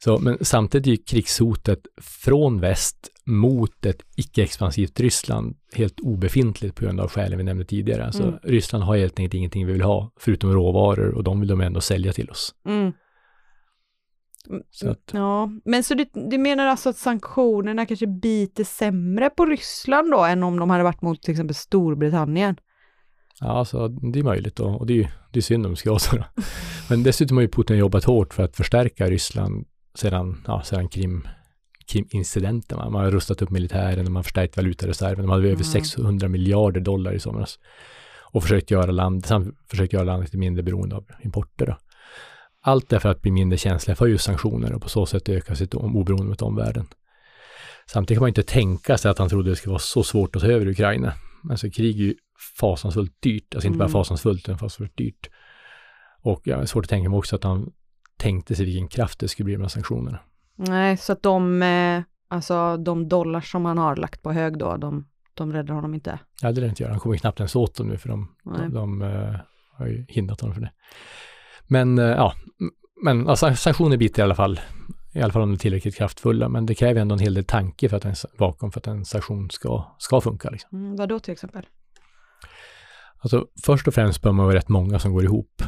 Så, 0.03 0.19
men 0.19 0.37
samtidigt 0.41 0.99
är 1.01 1.05
krigshotet 1.05 1.79
från 2.01 2.59
väst 2.59 3.09
mot 3.25 3.85
ett 3.85 4.01
icke-expansivt 4.15 4.99
Ryssland 4.99 5.55
helt 5.73 5.99
obefintligt 5.99 6.75
på 6.75 6.85
grund 6.85 6.99
av 6.99 7.09
skälen 7.09 7.37
vi 7.37 7.43
nämnde 7.43 7.65
tidigare. 7.65 8.05
Alltså 8.05 8.23
Mm. 8.23 8.39
Ryssland 8.43 8.83
har 8.83 8.97
helt 8.97 9.19
enkelt 9.19 9.33
ingenting 9.33 9.65
vi 9.65 9.73
vill 9.73 9.81
ha 9.81 10.11
förutom 10.19 10.53
råvaror 10.53 11.15
och 11.15 11.23
de 11.23 11.39
vill 11.39 11.49
de 11.49 11.61
ändå 11.61 11.81
sälja 11.81 12.13
till 12.13 12.29
oss. 12.29 12.55
Mm. 12.65 12.93
Så 14.71 14.89
att, 14.89 15.09
Ja, 15.11 15.49
men 15.65 15.83
så 15.83 15.93
du, 15.93 16.05
du 16.13 16.37
menar 16.37 16.65
alltså 16.65 16.89
att 16.89 16.97
sanktionerna 16.97 17.85
kanske 17.85 18.07
biter 18.07 18.63
sämre 18.63 19.29
på 19.29 19.45
Ryssland 19.45 20.11
då 20.11 20.23
än 20.23 20.43
om 20.43 20.59
de 20.59 20.69
hade 20.69 20.83
varit 20.83 21.01
mot 21.01 21.21
till 21.21 21.31
exempel 21.31 21.55
Storbritannien? 21.55 22.55
Ja, 23.39 23.47
alltså, 23.47 23.87
det 23.87 24.19
är 24.19 24.23
möjligt 24.23 24.59
och, 24.59 24.79
och 24.79 24.87
det 24.87 24.93
är 24.93 24.97
ju 24.97 25.07
det 25.31 25.39
är 25.39 25.41
synd 25.41 25.65
om 25.65 25.75
så. 25.75 25.97
Då. 26.11 26.23
Men 26.89 27.03
dessutom 27.03 27.37
har 27.37 27.41
ju 27.41 27.49
Putin 27.49 27.77
jobbat 27.77 28.03
hårt 28.03 28.33
för 28.33 28.43
att 28.43 28.55
förstärka 28.55 29.09
Ryssland 29.09 29.65
sedan, 29.95 30.43
ja, 30.47 30.61
sedan 30.61 30.87
Krim, 30.87 31.27
Krim-incidenten. 31.93 32.77
Man 32.77 33.03
har 33.03 33.11
rustat 33.11 33.41
upp 33.41 33.49
militären 33.49 33.99
och 34.05 34.11
man 34.11 34.15
har 34.15 34.23
förstärkt 34.23 34.57
valutareserven. 34.57 35.25
Man 35.25 35.39
hade 35.39 35.51
över 35.51 35.63
600 35.63 36.27
miljarder 36.27 36.81
dollar 36.81 37.13
i 37.13 37.19
somras. 37.19 37.59
Och 38.31 38.43
försökt 38.43 38.71
göra, 38.71 38.91
land, 38.91 39.25
samt 39.25 39.55
försökt 39.69 39.93
göra 39.93 40.03
landet 40.03 40.33
mindre 40.33 40.63
beroende 40.63 40.95
av 40.95 41.05
importer. 41.23 41.65
Då. 41.65 41.77
Allt 42.61 42.89
det 42.89 42.99
för 42.99 43.09
att 43.09 43.21
bli 43.21 43.31
mindre 43.31 43.57
känsliga 43.57 43.95
för 43.95 44.07
just 44.07 44.23
sanktioner 44.23 44.73
och 44.73 44.81
på 44.81 44.89
så 44.89 45.05
sätt 45.05 45.29
öka 45.29 45.55
sitt 45.55 45.73
oberoende 45.75 46.29
mot 46.29 46.41
omvärlden. 46.41 46.87
Samtidigt 47.85 48.17
kan 48.17 48.23
man 48.23 48.29
inte 48.29 48.43
tänka 48.43 48.97
sig 48.97 49.11
att 49.11 49.17
han 49.17 49.29
trodde 49.29 49.49
det 49.49 49.55
skulle 49.55 49.71
vara 49.71 49.79
så 49.79 50.03
svårt 50.03 50.35
att 50.35 50.41
ta 50.41 50.47
över 50.47 50.67
Ukraina. 50.67 51.13
Alltså 51.49 51.69
krig 51.69 51.99
är 51.99 52.03
ju 52.03 52.15
fasansfullt 52.59 53.21
dyrt, 53.21 53.55
alltså 53.55 53.67
inte 53.67 53.77
bara 53.77 53.85
mm. 53.85 53.93
fasansfullt 53.93 54.39
utan 54.39 54.57
fasansfullt 54.57 54.97
dyrt. 54.97 55.29
Och 56.21 56.41
ja, 56.43 56.55
det 56.55 56.61
är 56.61 56.65
svårt 56.65 56.85
att 56.85 56.89
tänka 56.89 57.09
mig 57.09 57.17
också 57.17 57.35
att 57.35 57.43
han 57.43 57.71
tänkte 58.17 58.55
sig 58.55 58.65
vilken 58.65 58.87
kraft 58.87 59.19
det 59.19 59.27
skulle 59.27 59.45
bli 59.45 59.57
med 59.57 59.71
sanktionerna. 59.71 60.19
Nej, 60.55 60.97
så 60.97 61.13
att 61.13 61.23
de, 61.23 61.61
eh, 61.61 62.03
alltså 62.27 62.77
de 62.77 63.07
dollar 63.07 63.41
som 63.41 63.65
han 63.65 63.77
har 63.77 63.95
lagt 63.95 64.21
på 64.21 64.31
hög 64.31 64.57
då, 64.57 64.77
de, 64.77 65.07
de 65.33 65.53
räddar 65.53 65.73
honom 65.73 65.93
inte? 65.93 66.19
Ja, 66.41 66.51
det 66.51 66.61
lär 66.61 66.67
inte 66.67 66.83
göra. 66.83 66.93
Han 66.93 66.99
kommer 66.99 67.17
knappt 67.17 67.39
ens 67.39 67.55
åt 67.55 67.75
dem 67.75 67.87
nu 67.87 67.97
för 67.97 68.09
de, 68.09 68.27
de, 68.43 68.73
de 68.73 69.01
uh, 69.01 69.35
har 69.77 69.87
ju 69.87 70.05
hindrat 70.09 70.41
honom 70.41 70.53
för 70.53 70.61
det. 70.61 70.71
Men 71.67 71.99
uh, 71.99 72.05
ja, 72.05 72.33
men 73.03 73.29
alltså, 73.29 73.55
sanktioner 73.55 73.97
biter 73.97 74.21
i 74.21 74.23
alla 74.23 74.35
fall. 74.35 74.59
I 75.13 75.21
alla 75.21 75.33
fall 75.33 75.41
om 75.41 75.49
de 75.49 75.55
är 75.55 75.59
tillräckligt 75.59 75.95
kraftfulla, 75.95 76.49
men 76.49 76.65
det 76.65 76.75
kräver 76.75 77.01
ändå 77.01 77.13
en 77.15 77.19
hel 77.19 77.33
del 77.33 77.45
tanke 77.45 77.89
för 77.89 77.97
att 77.97 78.05
en, 78.05 78.15
bakom 78.37 78.71
för 78.71 78.79
att 78.79 78.87
en 78.87 79.05
sanktion 79.05 79.49
ska, 79.49 79.95
ska 79.97 80.21
funka. 80.21 80.49
Liksom. 80.49 80.69
Mm, 80.79 80.95
vad 80.95 81.09
då 81.09 81.19
till 81.19 81.31
exempel? 81.31 81.65
Alltså 83.17 83.47
först 83.63 83.87
och 83.87 83.93
främst 83.93 84.21
bör 84.21 84.31
man 84.31 84.45
vara 84.45 84.55
rätt 84.55 84.69
många 84.69 84.99
som 84.99 85.13
går 85.13 85.23
ihop. 85.23 85.63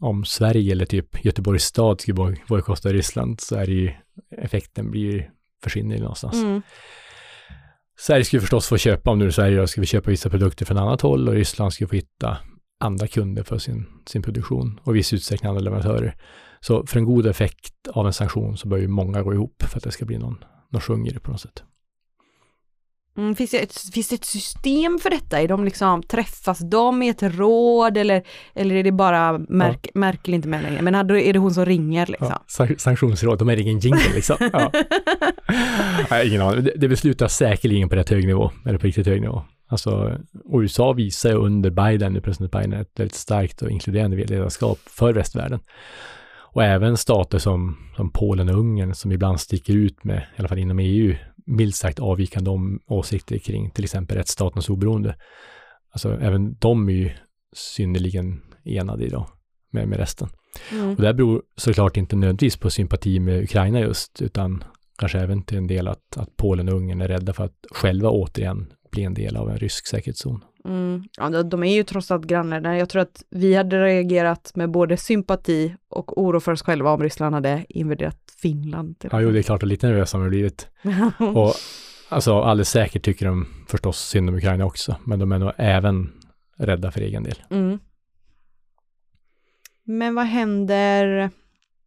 Om 0.00 0.24
Sverige 0.24 0.72
eller 0.72 0.86
typ 0.86 1.24
Göteborgs 1.24 1.64
stad 1.64 2.00
skulle 2.00 2.36
bojkotta 2.48 2.92
Ryssland 2.92 3.40
så 3.40 3.56
är 3.56 3.66
det 3.66 3.72
ju, 3.72 3.92
effekten 4.30 4.90
blir, 4.90 5.30
försvinner 5.62 5.98
någonstans. 5.98 6.34
Mm. 6.34 6.62
Sverige 7.98 8.24
skulle 8.24 8.40
förstås 8.40 8.68
få 8.68 8.76
köpa, 8.76 9.10
om 9.10 9.18
nu 9.18 9.26
är 9.26 9.30
Sverige 9.30 9.66
vi 9.76 9.86
köpa 9.86 10.10
vissa 10.10 10.30
produkter 10.30 10.64
från 10.64 10.78
annat 10.78 11.00
håll 11.00 11.28
och 11.28 11.34
Ryssland 11.34 11.72
skulle 11.72 11.88
få 11.88 11.94
hitta 11.94 12.38
andra 12.80 13.06
kunder 13.06 13.42
för 13.42 13.58
sin, 13.58 13.86
sin 14.06 14.22
produktion 14.22 14.80
och 14.82 14.96
viss 14.96 15.12
utsträckning 15.12 15.48
andra 15.48 15.62
leverantörer. 15.62 16.16
Så 16.60 16.86
för 16.86 16.98
en 16.98 17.04
god 17.04 17.26
effekt 17.26 17.88
av 17.88 18.06
en 18.06 18.12
sanktion 18.12 18.56
så 18.56 18.68
bör 18.68 18.78
ju 18.78 18.88
många 18.88 19.22
gå 19.22 19.34
ihop 19.34 19.62
för 19.62 19.76
att 19.78 19.84
det 19.84 19.90
ska 19.90 20.04
bli 20.04 20.18
någon, 20.18 20.44
någon 20.70 20.80
sjung 20.80 21.06
i 21.06 21.10
det 21.10 21.20
på 21.20 21.30
något 21.30 21.40
sätt. 21.40 21.62
Mm, 23.18 23.36
finns, 23.36 23.50
det 23.50 23.58
ett, 23.58 23.78
finns 23.94 24.08
det 24.08 24.14
ett 24.14 24.24
system 24.24 24.98
för 24.98 25.10
detta? 25.10 25.40
Är 25.40 25.48
de 25.48 25.64
liksom, 25.64 26.02
träffas 26.02 26.58
de 26.58 27.02
i 27.02 27.08
ett 27.08 27.22
råd 27.22 27.96
eller, 27.96 28.22
eller 28.54 28.74
är 28.74 28.82
det 28.82 28.92
bara 28.92 29.38
Merk, 29.38 29.78
ja. 29.82 30.00
Merkel 30.00 30.34
inte 30.34 30.48
med 30.48 30.62
längre? 30.62 30.82
Men 30.82 30.94
är 30.94 31.32
det 31.32 31.38
hon 31.38 31.54
som 31.54 31.66
ringer 31.66 32.06
liksom? 32.06 32.32
Ja, 32.58 32.66
sanktionsråd, 32.78 33.38
de 33.38 33.48
är 33.48 33.60
ingen 33.60 33.78
jingle 33.78 34.00
liksom. 34.14 34.36
Ja. 34.52 34.72
Nej, 36.10 36.28
ingen 36.28 36.42
aning. 36.42 36.64
Det, 36.64 36.72
det 36.76 36.88
beslutas 36.88 37.36
säkerligen 37.36 37.88
på 37.88 37.96
rätt 37.96 38.10
hög 38.10 38.26
nivå, 38.26 38.50
eller 38.66 38.78
på 38.78 38.86
riktigt 38.86 39.06
hög 39.06 39.20
nivå. 39.20 39.42
Alltså, 39.70 40.18
och 40.44 40.60
USA 40.60 40.92
visar 40.92 41.30
ju 41.30 41.36
under 41.36 41.70
Biden, 41.70 42.12
nu 42.12 42.20
president 42.20 42.52
Biden, 42.52 42.72
ett 42.72 43.00
väldigt 43.00 43.14
starkt 43.14 43.62
och 43.62 43.70
inkluderande 43.70 44.16
ledarskap 44.16 44.78
för 44.86 45.12
västvärlden. 45.12 45.60
Och 46.58 46.64
även 46.64 46.96
stater 46.96 47.38
som, 47.38 47.76
som 47.96 48.10
Polen 48.10 48.48
och 48.48 48.58
Ungern 48.58 48.94
som 48.94 49.12
ibland 49.12 49.40
sticker 49.40 49.76
ut 49.76 50.04
med, 50.04 50.18
i 50.18 50.38
alla 50.38 50.48
fall 50.48 50.58
inom 50.58 50.78
EU, 50.78 51.16
milt 51.46 51.74
sagt 51.74 51.98
avvikande 51.98 52.50
om, 52.50 52.80
åsikter 52.86 53.38
kring 53.38 53.70
till 53.70 53.84
exempel 53.84 54.16
rättsstatens 54.16 54.70
oberoende. 54.70 55.16
Alltså 55.90 56.14
även 56.20 56.56
de 56.58 56.88
är 56.88 56.92
ju 56.92 57.10
synnerligen 57.52 58.42
enade 58.64 59.04
idag 59.04 59.26
med, 59.70 59.88
med 59.88 59.98
resten. 59.98 60.28
Mm. 60.72 60.90
Och 60.90 61.02
det 61.02 61.14
beror 61.14 61.42
såklart 61.56 61.96
inte 61.96 62.16
nödvändigtvis 62.16 62.56
på 62.56 62.70
sympati 62.70 63.20
med 63.20 63.42
Ukraina 63.42 63.80
just, 63.80 64.22
utan 64.22 64.64
kanske 64.98 65.18
även 65.18 65.42
till 65.42 65.58
en 65.58 65.66
del 65.66 65.88
att, 65.88 66.16
att 66.16 66.36
Polen 66.36 66.68
och 66.68 66.74
Ungern 66.74 67.00
är 67.00 67.08
rädda 67.08 67.32
för 67.32 67.44
att 67.44 67.66
själva 67.70 68.10
återigen 68.10 68.72
bli 68.90 69.04
en 69.04 69.14
del 69.14 69.36
av 69.36 69.50
en 69.50 69.58
rysk 69.58 69.86
säkerhetszon. 69.86 70.44
Mm. 70.68 71.02
Ja, 71.16 71.42
de 71.42 71.62
är 71.62 71.74
ju 71.74 71.82
trots 71.82 72.10
allt 72.10 72.26
grannländer. 72.26 72.72
Jag 72.72 72.88
tror 72.88 73.02
att 73.02 73.24
vi 73.30 73.54
hade 73.54 73.84
reagerat 73.84 74.52
med 74.54 74.70
både 74.70 74.96
sympati 74.96 75.74
och 75.88 76.22
oro 76.22 76.40
för 76.40 76.52
oss 76.52 76.62
själva 76.62 76.90
om 76.90 77.02
Ryssland 77.02 77.34
hade 77.34 77.66
invaderat 77.68 78.18
Finland. 78.42 78.96
Ja, 79.12 79.20
jo, 79.20 79.30
det 79.30 79.38
är 79.38 79.42
klart 79.42 79.62
att 79.62 79.68
lite 79.68 79.86
nervösa 79.86 80.18
har 80.18 80.24
de 80.24 80.28
blivit. 80.28 80.68
och 81.18 81.54
alltså 82.08 82.40
alldeles 82.40 82.70
säkert 82.70 83.04
tycker 83.04 83.26
de 83.26 83.46
förstås 83.68 83.98
synd 83.98 84.28
om 84.28 84.34
Ukraina 84.34 84.64
också, 84.64 84.96
men 85.04 85.18
de 85.18 85.32
är 85.32 85.38
nog 85.38 85.52
även 85.56 86.12
rädda 86.56 86.90
för 86.90 87.00
egen 87.00 87.22
del. 87.22 87.42
Mm. 87.50 87.78
Men 89.84 90.14
vad 90.14 90.26
händer 90.26 91.30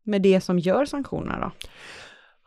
med 0.04 0.22
det 0.22 0.42
som 0.42 0.60
gör 0.60 0.86
sanktionerna 0.86 1.40
då? 1.40 1.68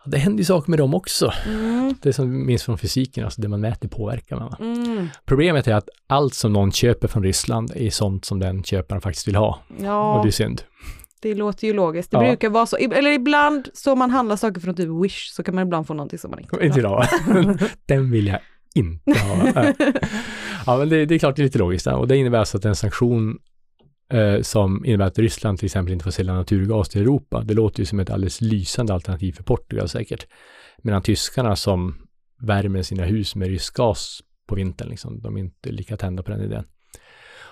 Det 0.07 0.19
händer 0.19 0.39
ju 0.39 0.45
saker 0.45 0.71
med 0.71 0.79
dem 0.79 0.95
också. 0.95 1.33
Mm. 1.47 1.95
Det 2.03 2.13
som 2.13 2.47
minns 2.47 2.63
från 2.63 2.79
fysiken, 2.79 3.25
alltså 3.25 3.41
det 3.41 3.49
man 3.49 3.61
mäter 3.61 3.89
påverkar 3.89 4.37
man. 4.37 4.55
Mm. 4.61 5.09
Problemet 5.25 5.69
är 5.69 5.75
att 5.75 5.89
allt 6.07 6.35
som 6.35 6.53
någon 6.53 6.73
köper 6.73 7.09
från 7.09 7.23
Ryssland 7.23 7.73
är 7.77 7.91
sånt 7.91 8.25
som 8.25 8.39
den 8.39 8.65
köparen 8.65 9.01
faktiskt 9.01 9.29
vill 9.29 9.37
ha. 9.37 9.59
Ja. 9.79 10.15
Och 10.15 10.25
det 10.25 10.29
är 10.29 10.33
synd. 10.33 10.63
Det 11.23 11.35
låter 11.35 11.67
ju 11.67 11.73
logiskt. 11.73 12.11
Det 12.11 12.17
ja. 12.17 12.29
brukar 12.29 12.49
vara 12.51 12.67
så, 12.67 12.77
eller 12.77 13.13
ibland 13.13 13.69
så 13.75 13.97
man 13.97 14.11
handlar 14.11 14.37
saker 14.37 14.61
från 14.61 14.75
typ 14.75 14.89
Wish 15.05 15.31
så 15.33 15.43
kan 15.43 15.55
man 15.55 15.67
ibland 15.67 15.87
få 15.87 15.95
någonting 15.95 16.19
som 16.19 16.31
man 16.31 16.41
inte 16.41 16.57
vill. 16.57 16.67
Inte 16.67 16.87
ha. 16.87 17.07
Den 17.87 18.11
vill 18.11 18.27
jag 18.27 18.39
inte 18.75 19.19
ha. 19.19 19.53
ja, 20.67 20.77
men 20.77 20.89
det, 20.89 21.07
det, 21.07 21.15
är 21.15 21.19
klart 21.19 21.37
det 21.37 21.43
är 21.43 21.45
lite 21.45 21.59
logiskt. 21.59 21.87
Och 21.87 22.09
det 22.09 22.17
innebär 22.17 22.39
alltså 22.39 22.57
att 22.57 22.65
en 22.65 22.77
sanktion 22.77 23.39
eh, 24.15 24.41
som 24.41 24.85
innebär 24.85 25.07
att 25.07 25.19
Ryssland 25.19 25.59
till 25.59 25.67
exempel 25.67 25.93
inte 25.93 26.05
får 26.05 26.11
sälja 26.11 26.35
naturgas 26.35 26.89
till 26.89 27.01
Europa. 27.01 27.43
Det 27.45 27.55
låter 27.55 27.81
ju 27.81 27.87
som 27.87 28.01
ett 28.01 28.11
alldeles 28.11 28.41
lysande 28.41 28.95
alternativ 28.95 29.33
för 29.33 29.43
Portugal 29.43 29.89
säkert. 29.89 30.27
Medan 30.83 31.03
tyskarna 31.03 31.57
som 31.57 32.07
värmer 32.41 32.83
sina 32.83 33.05
hus 33.05 33.35
med 33.35 33.49
rysk 33.49 33.77
gas 33.77 34.21
på 34.47 34.55
vintern, 34.55 34.89
liksom, 34.89 35.21
de 35.21 35.37
är 35.37 35.41
inte 35.41 35.71
lika 35.71 35.97
tända 35.97 36.23
på 36.23 36.31
den 36.31 36.41
idén. 36.41 36.65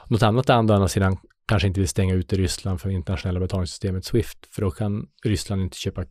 Något 0.09 0.23
annat 0.23 0.49
land 0.49 0.71
å 0.71 0.75
andra 0.75 0.89
sidan 0.89 1.17
kanske 1.47 1.69
inte 1.69 1.81
vill 1.81 1.89
stänga 1.89 2.15
ute 2.15 2.37
Ryssland 2.37 2.81
från 2.81 2.93
internationella 2.93 3.41
betalningssystemet 3.41 4.05
Swift, 4.05 4.47
för 4.51 4.63
då 4.63 4.71
kan 4.71 5.07
Ryssland 5.25 5.63
inte 5.63 5.77
köpa 5.77 6.05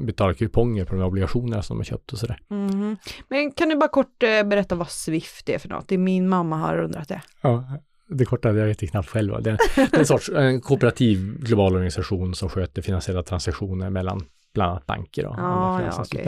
betala 0.00 0.34
kuponger 0.34 0.84
på 0.84 0.94
de 0.94 1.04
obligationerna 1.04 1.62
som 1.62 1.76
de 1.76 1.80
har 1.80 1.84
köpt 1.84 2.12
och 2.12 2.18
sådär. 2.18 2.40
Mm. 2.50 2.96
Men 3.28 3.52
kan 3.52 3.68
du 3.68 3.76
bara 3.76 3.88
kort 3.88 4.22
eh, 4.22 4.42
berätta 4.42 4.74
vad 4.74 4.90
Swift 4.90 5.48
är 5.48 5.58
för 5.58 5.68
något? 5.68 5.88
Det 5.88 5.94
är 5.94 5.98
min 5.98 6.28
mamma 6.28 6.56
har 6.56 6.78
undrat 6.78 7.08
det. 7.08 7.22
Ja, 7.40 7.64
det 8.08 8.24
korta, 8.24 8.48
jag 8.48 8.66
vet 8.66 8.90
knappt 8.90 9.08
själv. 9.08 9.42
Det, 9.42 9.50
är 9.50 9.98
en 9.98 10.06
sorts 10.06 10.28
en 10.28 10.60
kooperativ 10.60 11.38
global 11.38 11.72
organisation 11.72 12.34
som 12.34 12.48
sköter 12.48 12.82
finansiella 12.82 13.22
transaktioner 13.22 13.90
mellan 13.90 14.24
bland 14.54 14.70
annat 14.70 14.86
banker 14.86 15.26
och 15.26 15.34
ah, 15.38 15.82
ja, 15.82 16.02
okay. 16.02 16.24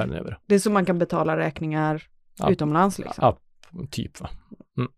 Det 0.46 0.54
är 0.54 0.58
så 0.58 0.70
man 0.70 0.84
kan 0.84 0.98
betala 0.98 1.36
räkningar 1.36 2.02
ja, 2.38 2.50
utomlands 2.50 2.98
liksom? 2.98 3.24
Ja, 3.24 3.38
typ 3.90 4.20
va. 4.20 4.30
Mm. 4.76 4.88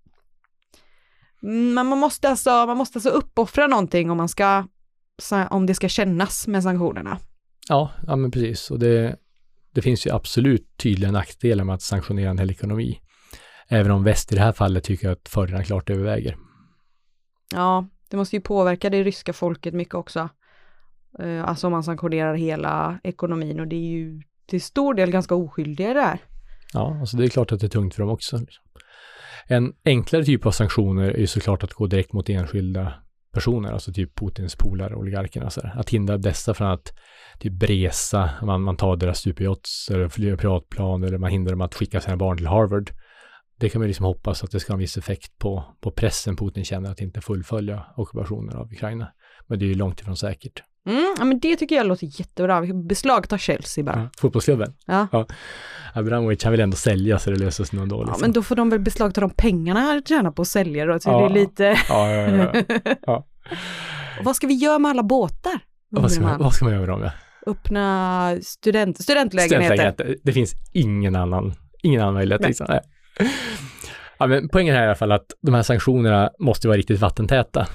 mm. 1.43 1.75
Men 1.75 1.87
man 1.87 1.99
måste 1.99 2.29
alltså, 2.29 2.51
man 2.51 2.77
måste 2.77 2.97
alltså 2.97 3.11
uppoffra 3.11 3.67
någonting 3.67 4.11
om 4.11 4.17
man 4.17 4.29
ska, 4.29 4.67
om 5.51 5.67
det 5.67 5.75
ska 5.75 5.89
kännas 5.89 6.47
med 6.47 6.63
sanktionerna. 6.63 7.19
Ja, 7.69 7.91
ja 8.07 8.17
men 8.17 8.31
precis. 8.31 8.71
Och 8.71 8.79
det, 8.79 9.17
det 9.75 9.83
finns 9.83 10.07
ju 10.07 10.11
absolut 10.11 10.77
tydliga 10.77 11.11
nackdelar 11.11 11.65
med 11.65 11.75
att 11.75 11.83
sanktionera 11.83 12.31
en 12.31 12.39
hel 12.39 12.51
ekonomi. 12.51 13.01
Även 13.69 13.93
om 13.93 14.05
väst 14.05 14.33
i 14.33 14.35
det 14.35 14.41
här 14.41 14.53
fallet 14.53 14.85
tycker 14.85 15.11
att 15.11 15.29
fördelarna 15.29 15.65
klart 15.65 15.91
överväger. 15.91 16.37
Ja, 17.53 17.87
det 18.11 18.17
måste 18.17 18.37
ju 18.37 18.43
påverka 18.43 18.91
det 18.91 19.03
ryska 19.03 19.33
folket 19.33 19.75
mycket 19.75 19.95
också. 19.95 20.29
Uh, 21.21 21.45
alltså 21.49 21.67
om 21.67 21.71
man 21.71 21.85
sanktionerar 21.85 22.35
hela 22.35 22.99
ekonomin 23.03 23.61
och 23.61 23.69
det 23.69 23.77
är 23.77 23.91
ju 23.91 24.23
till 24.47 24.63
stor 24.63 24.95
del 24.95 25.11
ganska 25.11 25.35
oskyldiga 25.35 25.95
det 25.95 26.01
här. 26.01 26.19
Ja, 26.73 26.97
alltså 27.01 27.17
det 27.17 27.25
är 27.25 27.29
klart 27.29 27.53
att 27.53 27.61
det 27.61 27.67
är 27.67 27.69
tungt 27.69 27.95
för 27.95 28.03
dem 28.03 28.13
också. 28.13 28.39
En 29.47 29.73
enklare 29.85 30.25
typ 30.25 30.47
av 30.47 30.51
sanktioner 30.51 31.11
är 31.11 31.19
ju 31.19 31.27
såklart 31.27 31.65
att 31.65 31.73
gå 31.73 31.87
direkt 31.87 32.13
mot 32.13 32.29
enskilda 32.29 32.95
personer, 33.33 33.73
alltså 33.73 33.93
typ 33.93 34.19
Putins 34.19 34.57
polare, 34.57 34.95
oligarkerna. 34.95 35.51
Så 35.51 35.61
Att 35.75 35.91
hindra 35.91 36.19
dessa 36.19 36.55
från 36.55 36.69
att 36.69 36.93
typ 37.39 37.63
resa, 37.63 38.31
man, 38.43 38.63
man 38.63 38.77
tar 38.77 38.97
deras 38.97 39.23
typ 39.23 39.37
superyachts 39.37 39.91
eller 39.91 40.09
flyga 40.09 40.37
privatplan 40.37 41.05
eller 41.05 41.19
man 41.19 41.31
hindrar 41.31 41.53
dem 41.53 41.61
att 41.61 41.75
skicka 41.75 42.01
sina 42.01 42.17
barn 42.17 42.37
till 42.37 42.47
Harvard 42.47 42.91
det 43.63 43.69
kan 43.69 43.81
man 43.81 43.89
liksom 43.89 44.07
hoppas 44.07 44.45
att 44.45 44.51
det 44.51 44.61
ska 44.61 44.73
ha 44.73 44.75
en 44.75 44.81
viss 44.81 44.97
effekt 44.97 45.39
på, 45.39 45.65
på 45.81 45.91
pressen 45.91 46.37
Putin 46.37 46.65
känner 46.65 46.91
att 46.91 47.01
inte 47.01 47.21
fullfölja 47.21 47.85
ockupationen 47.97 48.57
av 48.57 48.73
Ukraina. 48.73 49.09
Men 49.47 49.59
det 49.59 49.65
är 49.65 49.67
ju 49.67 49.75
långt 49.75 50.01
ifrån 50.01 50.17
säkert. 50.17 50.63
Mm, 50.87 51.15
ja, 51.19 51.25
men 51.25 51.41
det 51.41 51.57
tycker 51.57 51.77
jag 51.77 51.87
låter 51.87 52.21
jättebra. 52.21 52.61
Vi 52.61 52.73
beslagtar 52.73 53.39
Chelsea 53.39 53.85
bara. 53.85 54.01
Ja, 54.01 54.09
fotbollsklubben? 54.19 54.75
Ja. 54.87 55.07
ja. 55.13 55.27
Abramovic, 55.95 56.45
han 56.45 56.53
vill 56.53 56.61
ändå 56.61 56.77
sälja 56.77 57.19
så 57.19 57.31
det 57.31 57.37
löser 57.37 57.65
sig 57.65 57.79
någon 57.79 57.89
dag. 57.89 57.99
Liksom. 57.99 58.15
Ja, 58.15 58.21
men 58.21 58.33
då 58.33 58.43
får 58.43 58.57
de 58.57 58.71
väl 58.71 58.81
beslagta 58.81 59.21
de 59.21 59.31
pengarna 59.31 59.81
han 59.81 60.03
tjänar 60.03 60.31
på 60.31 60.43
att 60.43 60.49
sälja 60.49 60.87
då. 60.87 61.01
Så 61.01 61.11
ja. 61.11 61.19
det 61.19 61.25
är 61.25 61.35
lite... 61.35 61.65
ja, 61.89 62.11
ja, 62.11 62.53
ja. 62.55 62.63
ja. 63.07 63.27
Vad 64.25 64.37
ska 64.37 64.47
vi 64.47 64.55
göra 64.55 64.79
med 64.79 64.91
alla 64.91 65.03
båtar? 65.03 65.61
Vad 65.89 66.13
ska, 66.13 66.23
man, 66.23 66.39
vad 66.39 66.55
ska 66.55 66.65
man 66.65 66.75
göra 66.75 66.87
med 66.87 67.01
dem? 67.01 67.11
Öppna 67.47 68.37
student, 68.43 69.03
studentlägenheter. 69.03 69.77
studentlägenheter. 69.77 70.17
Det 70.23 70.33
finns 70.33 70.55
ingen 70.73 71.17
annan, 71.17 71.55
ingen 71.83 72.01
annan 72.01 72.15
möjlighet. 72.15 72.47
Liksom. 72.47 72.67
Ja, 72.69 72.81
Ja, 74.19 74.27
men 74.27 74.49
poängen 74.49 74.75
här 74.75 74.83
är 74.83 74.87
i 74.87 74.89
alla 74.89 74.97
fall 74.97 75.13
att 75.13 75.27
de 75.41 75.55
här 75.55 75.63
sanktionerna 75.63 76.31
måste 76.39 76.69
vara 76.69 76.79
riktigt 76.79 77.01
vattentäta. 77.01 77.67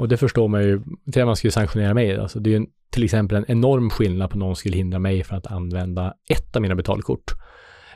Och 0.00 0.08
det 0.08 0.16
förstår 0.16 0.48
man 0.48 0.62
ju 0.62 0.82
till 1.12 1.24
man 1.24 1.36
skulle 1.36 1.50
sanktionera 1.50 1.94
mig. 1.94 2.16
Alltså 2.18 2.40
det 2.40 2.54
är 2.54 2.60
ju 2.60 2.66
till 2.90 3.04
exempel 3.04 3.36
en 3.36 3.44
enorm 3.48 3.90
skillnad 3.90 4.30
på 4.30 4.38
någon 4.38 4.56
skulle 4.56 4.76
hindra 4.76 4.98
mig 4.98 5.24
från 5.24 5.38
att 5.38 5.46
använda 5.46 6.14
ett 6.28 6.56
av 6.56 6.62
mina 6.62 6.74
betalkort. 6.74 7.32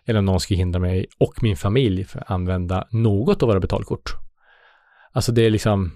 Eller 0.04 0.18
om 0.18 0.24
någon 0.24 0.40
skulle 0.40 0.58
hindra 0.58 0.80
mig 0.80 1.06
och 1.18 1.42
min 1.42 1.56
familj 1.56 2.04
för 2.04 2.18
att 2.20 2.30
använda 2.30 2.86
något 2.90 3.42
av 3.42 3.48
våra 3.48 3.60
betalkort. 3.60 4.14
Alltså 5.12 5.32
det 5.32 5.42
är 5.42 5.50
liksom, 5.50 5.92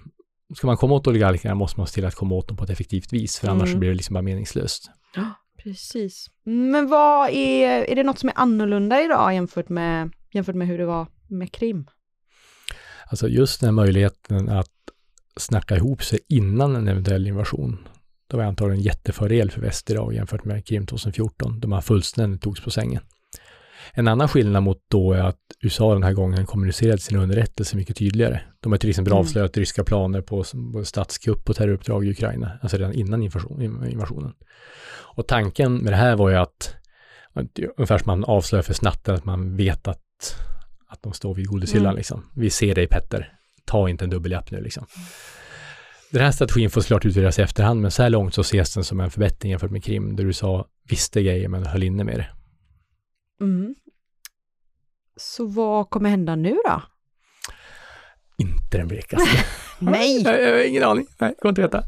ska 0.57 0.67
man 0.67 0.77
komma 0.77 0.95
åt 0.95 1.07
oligarkerna 1.07 1.55
måste 1.55 1.79
man 1.79 1.87
se 1.87 1.93
till 1.93 2.05
att 2.05 2.15
komma 2.15 2.35
åt 2.35 2.47
dem 2.47 2.57
på 2.57 2.63
ett 2.63 2.69
effektivt 2.69 3.13
vis, 3.13 3.39
för 3.39 3.47
annars 3.47 3.69
Mm. 3.69 3.79
blir 3.79 3.89
det 3.89 3.95
liksom 3.95 4.13
bara 4.13 4.21
meningslöst. 4.21 4.91
Precis. 5.63 6.27
Men 6.43 6.87
vad 6.87 7.29
är, 7.29 7.83
är 7.83 7.95
det 7.95 8.03
något 8.03 8.19
som 8.19 8.29
är 8.29 8.33
annorlunda 8.37 9.01
idag 9.03 9.33
jämfört 9.33 9.69
med, 9.69 10.11
jämfört 10.31 10.55
med 10.55 10.67
hur 10.67 10.77
det 10.77 10.85
var 10.85 11.07
med 11.27 11.51
Krim? 11.51 11.87
Alltså 13.05 13.27
just 13.27 13.59
den 13.59 13.67
här 13.67 13.71
möjligheten 13.71 14.49
att 14.49 14.67
snacka 15.37 15.75
ihop 15.75 16.03
sig 16.03 16.19
innan 16.27 16.75
en 16.75 16.87
eventuell 16.87 17.27
invasion. 17.27 17.87
Det 18.27 18.37
var 18.37 18.43
antagligen 18.43 18.79
en 18.79 18.85
jättefördel 18.85 19.51
för 19.51 19.61
väst 19.61 19.89
idag 19.89 20.13
jämfört 20.13 20.45
med 20.45 20.65
Krim 20.65 20.85
2014, 20.85 21.59
då 21.59 21.67
man 21.67 21.81
fullständigt 21.81 22.41
togs 22.41 22.61
på 22.61 22.71
sängen. 22.71 23.01
En 23.93 24.07
annan 24.07 24.27
skillnad 24.27 24.63
mot 24.63 24.85
då 24.87 25.13
är 25.13 25.23
att 25.23 25.39
USA 25.61 25.93
den 25.93 26.03
här 26.03 26.13
gången 26.13 26.45
kommunicerade 26.45 26.97
sina 26.97 27.21
underrättelser 27.21 27.77
mycket 27.77 27.97
tydligare. 27.97 28.41
De 28.59 28.71
har 28.71 28.79
till 28.79 28.89
exempel 28.89 29.13
Mm. 29.13 29.19
avslöjat 29.19 29.57
ryska 29.57 29.83
planer 29.83 30.21
på 30.21 30.43
statskupp 30.83 31.49
och 31.49 31.55
terroruppdrag 31.55 32.05
i 32.05 32.11
Ukraina, 32.11 32.51
alltså 32.61 32.77
redan 32.77 32.93
innan 32.93 33.23
invasion, 33.23 33.87
invasionen. 33.89 34.33
Och 35.15 35.27
tanken 35.27 35.77
med 35.77 35.93
det 35.93 35.97
här 35.97 36.15
var 36.15 36.29
ju 36.29 36.35
att, 36.35 36.75
att 37.33 37.59
ungefär 37.77 37.97
som 37.97 38.05
man 38.07 38.23
avslöjar 38.23 38.63
för 38.63 38.73
snatten, 38.73 39.15
att 39.15 39.25
man 39.25 39.57
vet 39.57 39.87
att, 39.87 40.01
att 40.87 41.03
de 41.03 41.13
står 41.13 41.35
vid 41.35 41.47
godishyllan 41.47 41.85
Mm. 41.85 41.95
liksom. 41.97 42.25
Vi 42.35 42.49
ser 42.49 42.75
dig 42.75 42.87
Petter, 42.87 43.33
ta 43.65 43.89
inte 43.89 44.03
en 44.05 44.09
dubbeljapp 44.09 44.51
nu 44.51 44.61
liksom. 44.61 44.85
Den 46.11 46.21
här 46.21 46.31
strategin 46.31 46.69
får 46.69 46.81
såklart 46.81 47.05
utvärderas 47.05 47.39
i 47.39 47.41
efterhand, 47.41 47.81
men 47.81 47.91
så 47.91 48.03
här 48.03 48.09
långt 48.09 48.33
så 48.33 48.41
ses 48.41 48.73
den 48.73 48.83
som 48.83 48.99
en 48.99 49.11
förbättring 49.11 49.51
jämfört 49.51 49.71
med 49.71 49.83
Krim, 49.83 50.15
där 50.15 50.23
USA 50.23 50.67
visste 50.89 51.23
grejer 51.23 51.47
men 51.47 51.65
höll 51.65 51.83
inne 51.83 52.03
med 52.03 52.17
det. 52.17 52.29
Mm. 53.45 53.75
Så 55.15 55.45
vad 55.47 55.89
kommer 55.89 56.09
hända 56.09 56.35
nu 56.35 56.57
då? 56.65 56.81
Inte 58.37 58.77
den 58.77 58.87
blekaste. 58.87 59.29
Nej! 59.79 60.21
Jag, 60.23 60.41
jag 60.47 60.53
har 60.53 60.63
ingen 60.67 60.83
aning. 60.83 61.07
Nej, 61.19 61.35
går 61.41 61.49
inte 61.49 61.65
att 61.65 61.73
veta. 61.73 61.83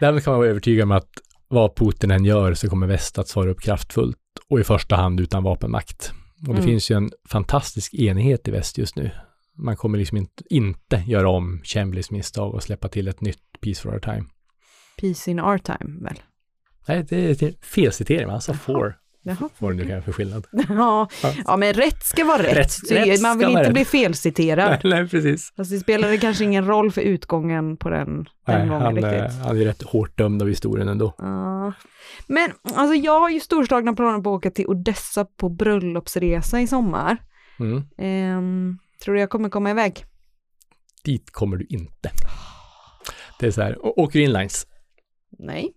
Därmed 0.00 0.24
kan 0.24 0.32
man 0.32 0.38
vara 0.40 0.50
övertygad 0.50 0.82
om 0.82 0.92
att 0.92 1.08
vad 1.48 1.76
Putin 1.76 2.10
än 2.10 2.24
gör 2.24 2.54
så 2.54 2.68
kommer 2.68 2.86
väst 2.86 3.18
att 3.18 3.28
svara 3.28 3.50
upp 3.50 3.60
kraftfullt 3.60 4.16
och 4.48 4.60
i 4.60 4.64
första 4.64 4.96
hand 4.96 5.20
utan 5.20 5.42
vapenmakt. 5.42 6.12
Och 6.40 6.54
det 6.54 6.60
Mm. 6.60 6.64
finns 6.64 6.90
ju 6.90 6.96
en 6.96 7.10
fantastisk 7.28 7.94
enighet 7.94 8.48
i 8.48 8.50
väst 8.50 8.78
just 8.78 8.96
nu. 8.96 9.10
Man 9.56 9.76
kommer 9.76 9.98
liksom 9.98 10.16
inte, 10.18 10.42
inte 10.50 10.96
göra 11.06 11.28
om 11.30 11.60
Chambliss 11.64 12.10
misstag 12.10 12.54
och 12.54 12.62
släppa 12.62 12.88
till 12.88 13.08
ett 13.08 13.20
nytt 13.20 13.38
Peace 13.60 13.82
for 13.82 13.92
our 13.92 13.98
time. 14.00 14.24
Peace 15.00 15.30
in 15.30 15.40
our 15.40 15.58
time 15.58 16.00
väl? 16.04 16.20
Nej, 16.88 17.06
det 17.08 17.16
är 17.42 17.48
ett 17.48 17.64
felcitering, 17.64 18.28
han 18.28 18.40
sa 18.40 18.54
for. 18.54 18.98
Jaha. 19.22 19.48
Vad 19.58 19.70
det 19.72 19.76
nu 19.76 19.82
kan 19.82 19.90
vara 19.92 20.02
för 20.02 20.12
skillnad. 20.12 20.46
Ja, 20.68 21.08
Ja. 21.46 21.56
men 21.56 21.72
rätt 21.72 22.02
ska 22.04 22.24
vara 22.24 22.42
rätt. 22.42 22.56
Rätt- 22.56 22.90
rätt 22.90 23.20
man 23.20 23.38
vill 23.38 23.48
inte 23.48 23.62
rätt. 23.62 23.72
bli 23.72 23.84
felciterad. 23.84 24.70
nej, 24.70 24.80
nej, 25.00 25.08
precis. 25.08 25.52
Fast 25.56 25.70
det 25.70 25.78
spelade 25.78 26.18
kanske 26.18 26.44
ingen 26.44 26.66
roll 26.66 26.92
för 26.92 27.00
utgången 27.00 27.76
på 27.76 27.90
den, 27.90 28.06
den 28.06 28.24
Nej, 28.46 28.68
gången 28.68 28.82
han, 28.82 28.94
riktigt. 28.96 29.12
eh, 29.12 29.46
han 29.46 29.56
är 29.60 29.64
rätt 29.64 29.82
hårt 29.82 30.18
dömd 30.18 30.42
av 30.42 30.48
historien 30.48 30.88
ändå. 30.88 31.14
Ja. 31.18 31.72
Men 32.26 32.50
alltså 32.74 32.94
jag 32.94 33.20
har 33.20 33.30
ju 33.30 33.40
storslagna 33.40 33.92
planer 33.92 34.20
på 34.22 34.30
att 34.34 34.38
åka 34.38 34.50
till 34.50 34.66
Odessa 34.66 35.24
på 35.24 35.48
bröllopsresa 35.48 36.60
i 36.60 36.66
sommar. 36.66 37.16
Mm. 37.60 37.82
Ehm, 37.98 38.78
tror 39.04 39.14
du 39.14 39.20
jag 39.20 39.30
kommer 39.30 39.48
komma 39.48 39.70
iväg? 39.70 40.04
Dit 41.04 41.30
kommer 41.30 41.56
du 41.56 41.66
inte. 41.68 42.10
Det 43.40 43.46
är 43.46 43.50
så 43.50 43.62
här, 43.62 43.76
åker 43.98 44.18
inlines. 44.20 44.66
Nej. 45.38 45.72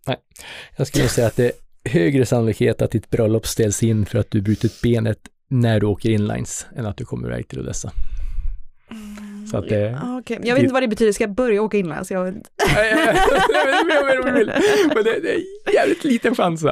Jag 0.78 0.88
skulle 0.88 1.08
säga 1.08 1.28
att 1.28 1.36
det 1.36 1.52
högre 1.86 2.26
sannolikhet 2.26 2.82
att 2.82 2.92
ditt 2.92 3.10
bröllop 3.10 3.48
ställs 3.48 3.84
in 3.84 4.06
för 4.06 4.20
att 4.20 4.32
du 4.32 4.42
brutit 4.42 4.82
benet 4.82 5.20
när 5.48 5.80
du 5.80 5.86
åker 5.86 6.10
inlines 6.10 6.66
än 6.76 6.86
att 6.86 6.98
du 6.98 7.06
kommer 7.06 7.28
iväg 7.28 7.48
till 7.48 7.60
Odessa. 7.60 7.92
Så 9.52 9.58
att 9.58 9.70
det... 9.70 9.80
Ja, 9.80 10.20
okej. 10.20 10.40
Jag 10.44 10.56
vet 10.56 10.64
inte 10.64 10.74
vad 10.74 10.84
det 10.84 10.88
betyder, 10.88 11.12
ska 11.12 11.24
jag 11.24 11.36
börja 11.36 11.62
åka 11.62 11.78
inlands? 11.78 12.12
Jag 12.12 12.24
vet 12.24 12.36
inte. 12.36 12.50
Men 14.96 15.04
det, 15.04 15.20
det 15.20 15.34
är 15.34 15.74
jävligt 15.74 16.04
liten 16.04 16.36
chans. 16.36 16.66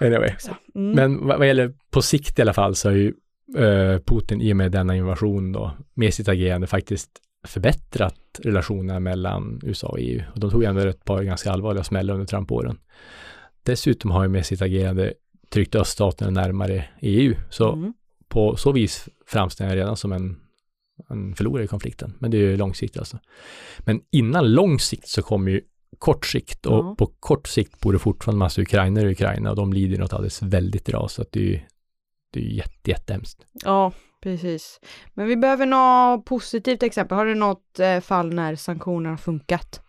Anyway. 0.00 0.30
Mm. 0.74 0.92
Men 0.92 1.26
vad, 1.26 1.38
vad 1.38 1.46
gäller 1.46 1.72
på 1.90 2.02
sikt 2.02 2.38
i 2.38 2.42
alla 2.42 2.52
fall 2.52 2.76
så 2.76 2.88
har 2.88 2.96
ju 2.96 3.12
eh, 3.56 3.98
Putin 4.06 4.40
i 4.40 4.52
och 4.52 4.56
med 4.56 4.72
denna 4.72 4.96
invasion 4.96 5.52
då 5.52 5.72
med 5.94 6.14
sitt 6.14 6.28
agerande 6.28 6.66
faktiskt 6.66 7.10
förbättrat 7.46 8.14
relationerna 8.38 9.00
mellan 9.00 9.60
USA 9.62 9.86
och 9.86 10.00
EU. 10.00 10.22
Och 10.34 10.40
de 10.40 10.50
tog 10.50 10.64
ändå 10.64 10.80
ett 10.80 11.04
par 11.04 11.22
ganska 11.22 11.52
allvarliga 11.52 11.84
smällar 11.84 12.14
under 12.14 12.26
Trump-åren. 12.26 12.78
Dessutom 13.62 14.10
har 14.10 14.22
ju 14.22 14.28
med 14.28 14.46
sitt 14.46 14.62
agerande 14.62 15.14
tryckt 15.48 15.74
öststaterna 15.74 16.30
närmare 16.30 16.84
EU. 17.00 17.34
Så 17.50 17.72
Mm. 17.72 17.92
på 18.28 18.56
så 18.56 18.72
vis 18.72 19.08
framstår 19.26 19.66
jag 19.66 19.76
redan 19.76 19.96
som 19.96 20.12
en, 20.12 20.36
en 21.10 21.34
förlorare 21.34 21.64
i 21.64 21.68
konflikten. 21.68 22.14
Men 22.18 22.30
det 22.30 22.36
är 22.36 22.40
ju 22.40 22.56
långsiktigt 22.56 22.98
alltså. 22.98 23.18
Men 23.78 24.00
innan 24.12 24.52
lång 24.52 24.78
sikt 24.80 25.08
så 25.08 25.22
kommer 25.22 25.50
ju 25.50 25.60
kort 25.98 26.26
sikt 26.26 26.66
och 26.66 26.76
Ja. 26.84 26.94
på 26.98 27.06
kort 27.06 27.48
sikt 27.48 27.80
bor 27.80 27.92
det 27.92 27.98
fortfarande 27.98 28.38
massa 28.38 28.62
ukrainare 28.62 29.08
i 29.08 29.12
Ukraina 29.12 29.50
och 29.50 29.56
de 29.56 29.72
lider 29.72 29.98
något 29.98 30.12
alldeles 30.12 30.42
väldigt 30.42 30.88
idag 30.88 31.10
så 31.10 31.22
att 31.22 31.32
det 31.32 31.40
är 31.40 31.44
ju 31.44 31.60
det 32.32 32.40
är 32.40 32.44
jätte, 32.44 32.90
jättehemskt. 32.90 33.46
Ja, 33.52 33.92
precis. 34.22 34.80
Men 35.14 35.26
vi 35.26 35.36
behöver 35.36 35.66
något 35.66 36.24
positivt 36.24 36.82
exempel. 36.82 37.18
Har 37.18 37.26
du 37.26 37.34
något 37.34 37.78
eh, 37.78 38.00
fall 38.00 38.34
när 38.34 38.56
sanktioner 38.56 39.10
har 39.10 39.16
funkat? 39.16 39.82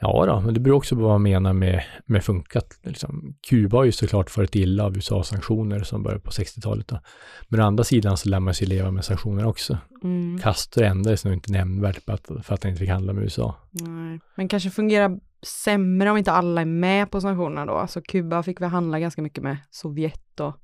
Ja 0.00 0.26
då, 0.26 0.40
men 0.40 0.54
det 0.54 0.60
beror 0.60 0.76
också 0.76 0.96
på 0.96 1.02
vad 1.02 1.10
man 1.10 1.22
menar 1.22 1.52
med, 1.52 1.84
med 2.06 2.24
funkat. 2.24 2.78
Liksom. 2.82 3.34
Kuba 3.48 3.76
har 3.76 3.84
ju 3.84 3.92
såklart 3.92 4.30
farit 4.30 4.56
illa 4.56 4.84
av 4.84 4.96
USA-sanktioner 4.96 5.80
som 5.80 6.02
började 6.02 6.20
på 6.20 6.30
60-talet. 6.30 6.88
Då. 6.88 7.00
Men 7.48 7.60
å 7.60 7.64
andra 7.64 7.84
sidan 7.84 8.16
så 8.16 8.28
lär 8.28 8.40
man 8.40 8.54
sig 8.54 8.66
leva 8.66 8.90
med 8.90 9.04
sanktioner 9.04 9.46
också. 9.46 9.78
Mm. 10.04 10.38
Castor 10.38 10.82
ändrades 10.82 11.24
nog 11.24 11.34
inte 11.34 11.52
nämnvärt 11.52 12.06
på 12.06 12.12
att, 12.12 12.26
för 12.26 12.54
att 12.54 12.62
han 12.62 12.70
inte 12.70 12.80
fick 12.80 12.90
handla 12.90 13.12
med 13.12 13.24
USA. 13.24 13.54
Nej. 13.70 14.20
Men 14.36 14.48
kanske 14.48 14.70
fungerar 14.70 15.18
sämre 15.42 16.10
om 16.10 16.16
inte 16.16 16.32
alla 16.32 16.60
är 16.60 16.64
med 16.64 17.10
på 17.10 17.20
sanktionerna 17.20 17.66
då. 17.66 17.72
Alltså 17.72 18.00
Kuba 18.00 18.42
fick 18.42 18.60
väl 18.60 18.68
handla 18.68 19.00
ganska 19.00 19.22
mycket 19.22 19.44
med 19.44 19.56
Sovjet 19.70 20.40
och 20.40 20.56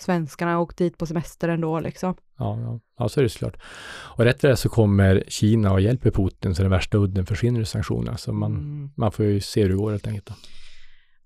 svenskarna 0.00 0.58
åkt 0.60 0.76
dit 0.78 0.98
på 0.98 1.06
semester 1.06 1.48
ändå 1.48 1.80
liksom. 1.80 2.14
Ja, 2.38 2.58
ja. 2.60 2.80
ja 2.98 3.08
så 3.08 3.20
är 3.20 3.22
det 3.24 3.28
såklart. 3.30 3.56
Och 4.16 4.24
rätt 4.24 4.40
det 4.40 4.56
så 4.56 4.68
kommer 4.68 5.24
Kina 5.28 5.72
och 5.72 5.80
hjälper 5.80 6.10
Putin 6.10 6.54
så 6.54 6.62
den 6.62 6.70
värsta 6.70 6.98
udden 6.98 7.26
försvinner 7.26 7.60
ur 7.60 7.64
sanktionerna. 7.64 8.16
Så 8.16 8.32
man, 8.32 8.52
Mm. 8.52 8.90
man 8.96 9.12
får 9.12 9.24
ju 9.24 9.40
se 9.40 9.62
hur 9.62 9.68
det 9.68 9.74
går 9.76 9.90
helt 9.90 10.06
enkelt. 10.06 10.26
Då. 10.26 10.34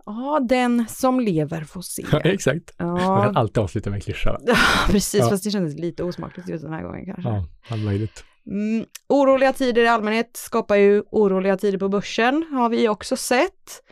Ja, 0.06 0.40
den 0.48 0.84
som 0.88 1.20
lever 1.20 1.64
får 1.64 1.82
se. 1.82 2.04
Ja, 2.12 2.20
exakt. 2.20 2.72
Man 2.78 2.96
kan 2.98 3.06
Ja, 3.10 3.32
alltid 3.34 3.58
avsluta 3.58 3.90
med 3.90 3.96
en 3.96 4.00
klyscha. 4.00 4.32
va? 4.32 4.38
precis. 4.86 5.20
Ja. 5.20 5.30
Fast 5.30 5.44
det 5.44 5.50
kändes 5.50 5.74
lite 5.74 6.02
osmakligt 6.02 6.48
just 6.48 6.64
den 6.64 6.72
här 6.72 6.82
gången 6.82 7.04
kanske. 7.04 7.28
Ja, 7.28 7.46
allt 7.68 7.84
möjligt. 7.84 8.24
Mm, 8.50 8.84
oroliga 9.08 9.52
tider 9.52 9.82
i 9.82 9.88
allmänhet 9.88 10.30
skapar 10.34 10.76
ju 10.76 11.02
oroliga 11.10 11.56
tider 11.56 11.78
på 11.78 11.88
börsen, 11.88 12.44
har 12.52 12.68
vi 12.68 12.88
också 12.88 13.16
sett. 13.16 13.82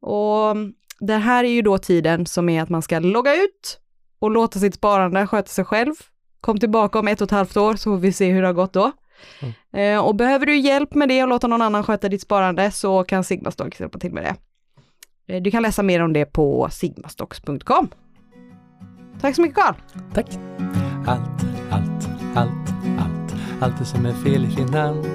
Och 0.00 0.56
det 1.00 1.14
här 1.16 1.44
är 1.44 1.48
ju 1.48 1.62
då 1.62 1.78
tiden 1.78 2.26
som 2.26 2.48
är 2.48 2.62
att 2.62 2.68
man 2.68 2.82
ska 2.82 2.98
logga 2.98 3.34
ut 3.34 3.80
och 4.24 4.30
låta 4.30 4.58
sitt 4.58 4.74
sparande 4.74 5.26
sköta 5.26 5.48
sig 5.48 5.64
själv. 5.64 5.94
Kom 6.40 6.58
tillbaka 6.58 6.98
om 6.98 7.08
ett 7.08 7.20
och 7.20 7.24
ett 7.24 7.30
halvt 7.30 7.56
år 7.56 7.76
så 7.76 7.90
får 7.90 7.98
vi 7.98 8.12
se 8.12 8.32
hur 8.32 8.42
det 8.42 8.48
har 8.48 8.54
gått 8.54 8.72
då. 8.72 8.92
Eh, 9.72 9.98
och 9.98 10.14
behöver 10.14 10.46
du 10.46 10.56
hjälp 10.56 10.94
med 10.94 11.08
det 11.08 11.22
och 11.22 11.28
låta 11.28 11.46
någon 11.46 11.62
annan 11.62 11.84
sköta 11.84 12.08
ditt 12.08 12.22
sparande 12.22 12.70
så 12.70 13.04
kan 13.04 13.24
Sigmastocks 13.24 13.80
hjälpa 13.80 13.98
till 13.98 14.12
med 14.12 14.24
det. 14.24 14.36
Eh, 15.34 15.42
du 15.42 15.50
kan 15.50 15.62
läsa 15.62 15.82
mer 15.82 16.02
om 16.02 16.12
det 16.12 16.24
på 16.24 16.68
sigmastocks.com. 16.70 17.88
Tack 19.20 19.36
så 19.36 19.42
mycket 19.42 19.56
Carl! 19.56 19.74
Tack. 20.14 20.26
Allt, 21.06 21.44
allt, 21.70 22.08
allt, 22.34 22.70
allt. 22.98 23.34
Allt 23.60 23.78
det 23.78 23.84
som 23.84 24.06
är 24.06 24.12
fel 24.12 24.44
i 24.44 24.50
finans. 24.50 25.06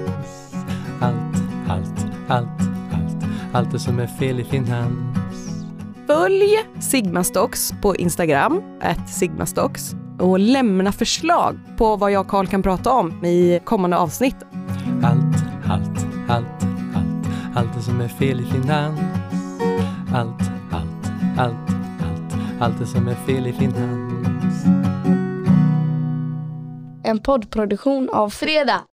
Allt, 1.00 1.36
allt, 1.68 2.06
allt, 2.28 2.60
allt. 2.92 3.24
Allt 3.52 3.72
det 3.72 3.78
som 3.78 3.98
är 3.98 4.06
fel 4.06 4.40
i 4.40 4.44
finans. 4.44 5.09
Följ 6.10 6.58
Sigmastocks 6.80 7.72
på 7.82 7.96
Instagram, 7.96 8.62
at 8.80 9.10
Sigmastocks 9.10 9.94
och 10.18 10.38
lämna 10.38 10.92
förslag 10.92 11.58
på 11.76 11.96
vad 11.96 12.12
jag 12.12 12.20
och 12.20 12.28
Carl 12.28 12.46
kan 12.46 12.62
prata 12.62 12.92
om 12.92 13.24
i 13.24 13.60
kommande 13.64 13.96
avsnitt. 13.96 14.36
Allt, 15.02 15.36
allt, 15.68 16.06
allt, 16.28 16.64
allt. 16.94 17.26
Allt 17.54 17.74
det 17.76 17.82
som 17.82 18.00
är 18.00 18.08
fel 18.08 18.40
i 18.40 18.44
finans. 18.44 19.00
Allt, 20.14 20.42
allt, 20.72 21.12
allt, 21.38 21.70
allt. 22.00 22.60
Allt 22.60 22.78
det 22.78 22.86
som 22.86 23.08
är 23.08 23.14
fel 23.14 23.46
i 23.46 23.52
finans. 23.52 24.64
En 27.04 27.18
poddproduktion 27.18 28.08
av 28.12 28.30
Fredag. 28.30 28.80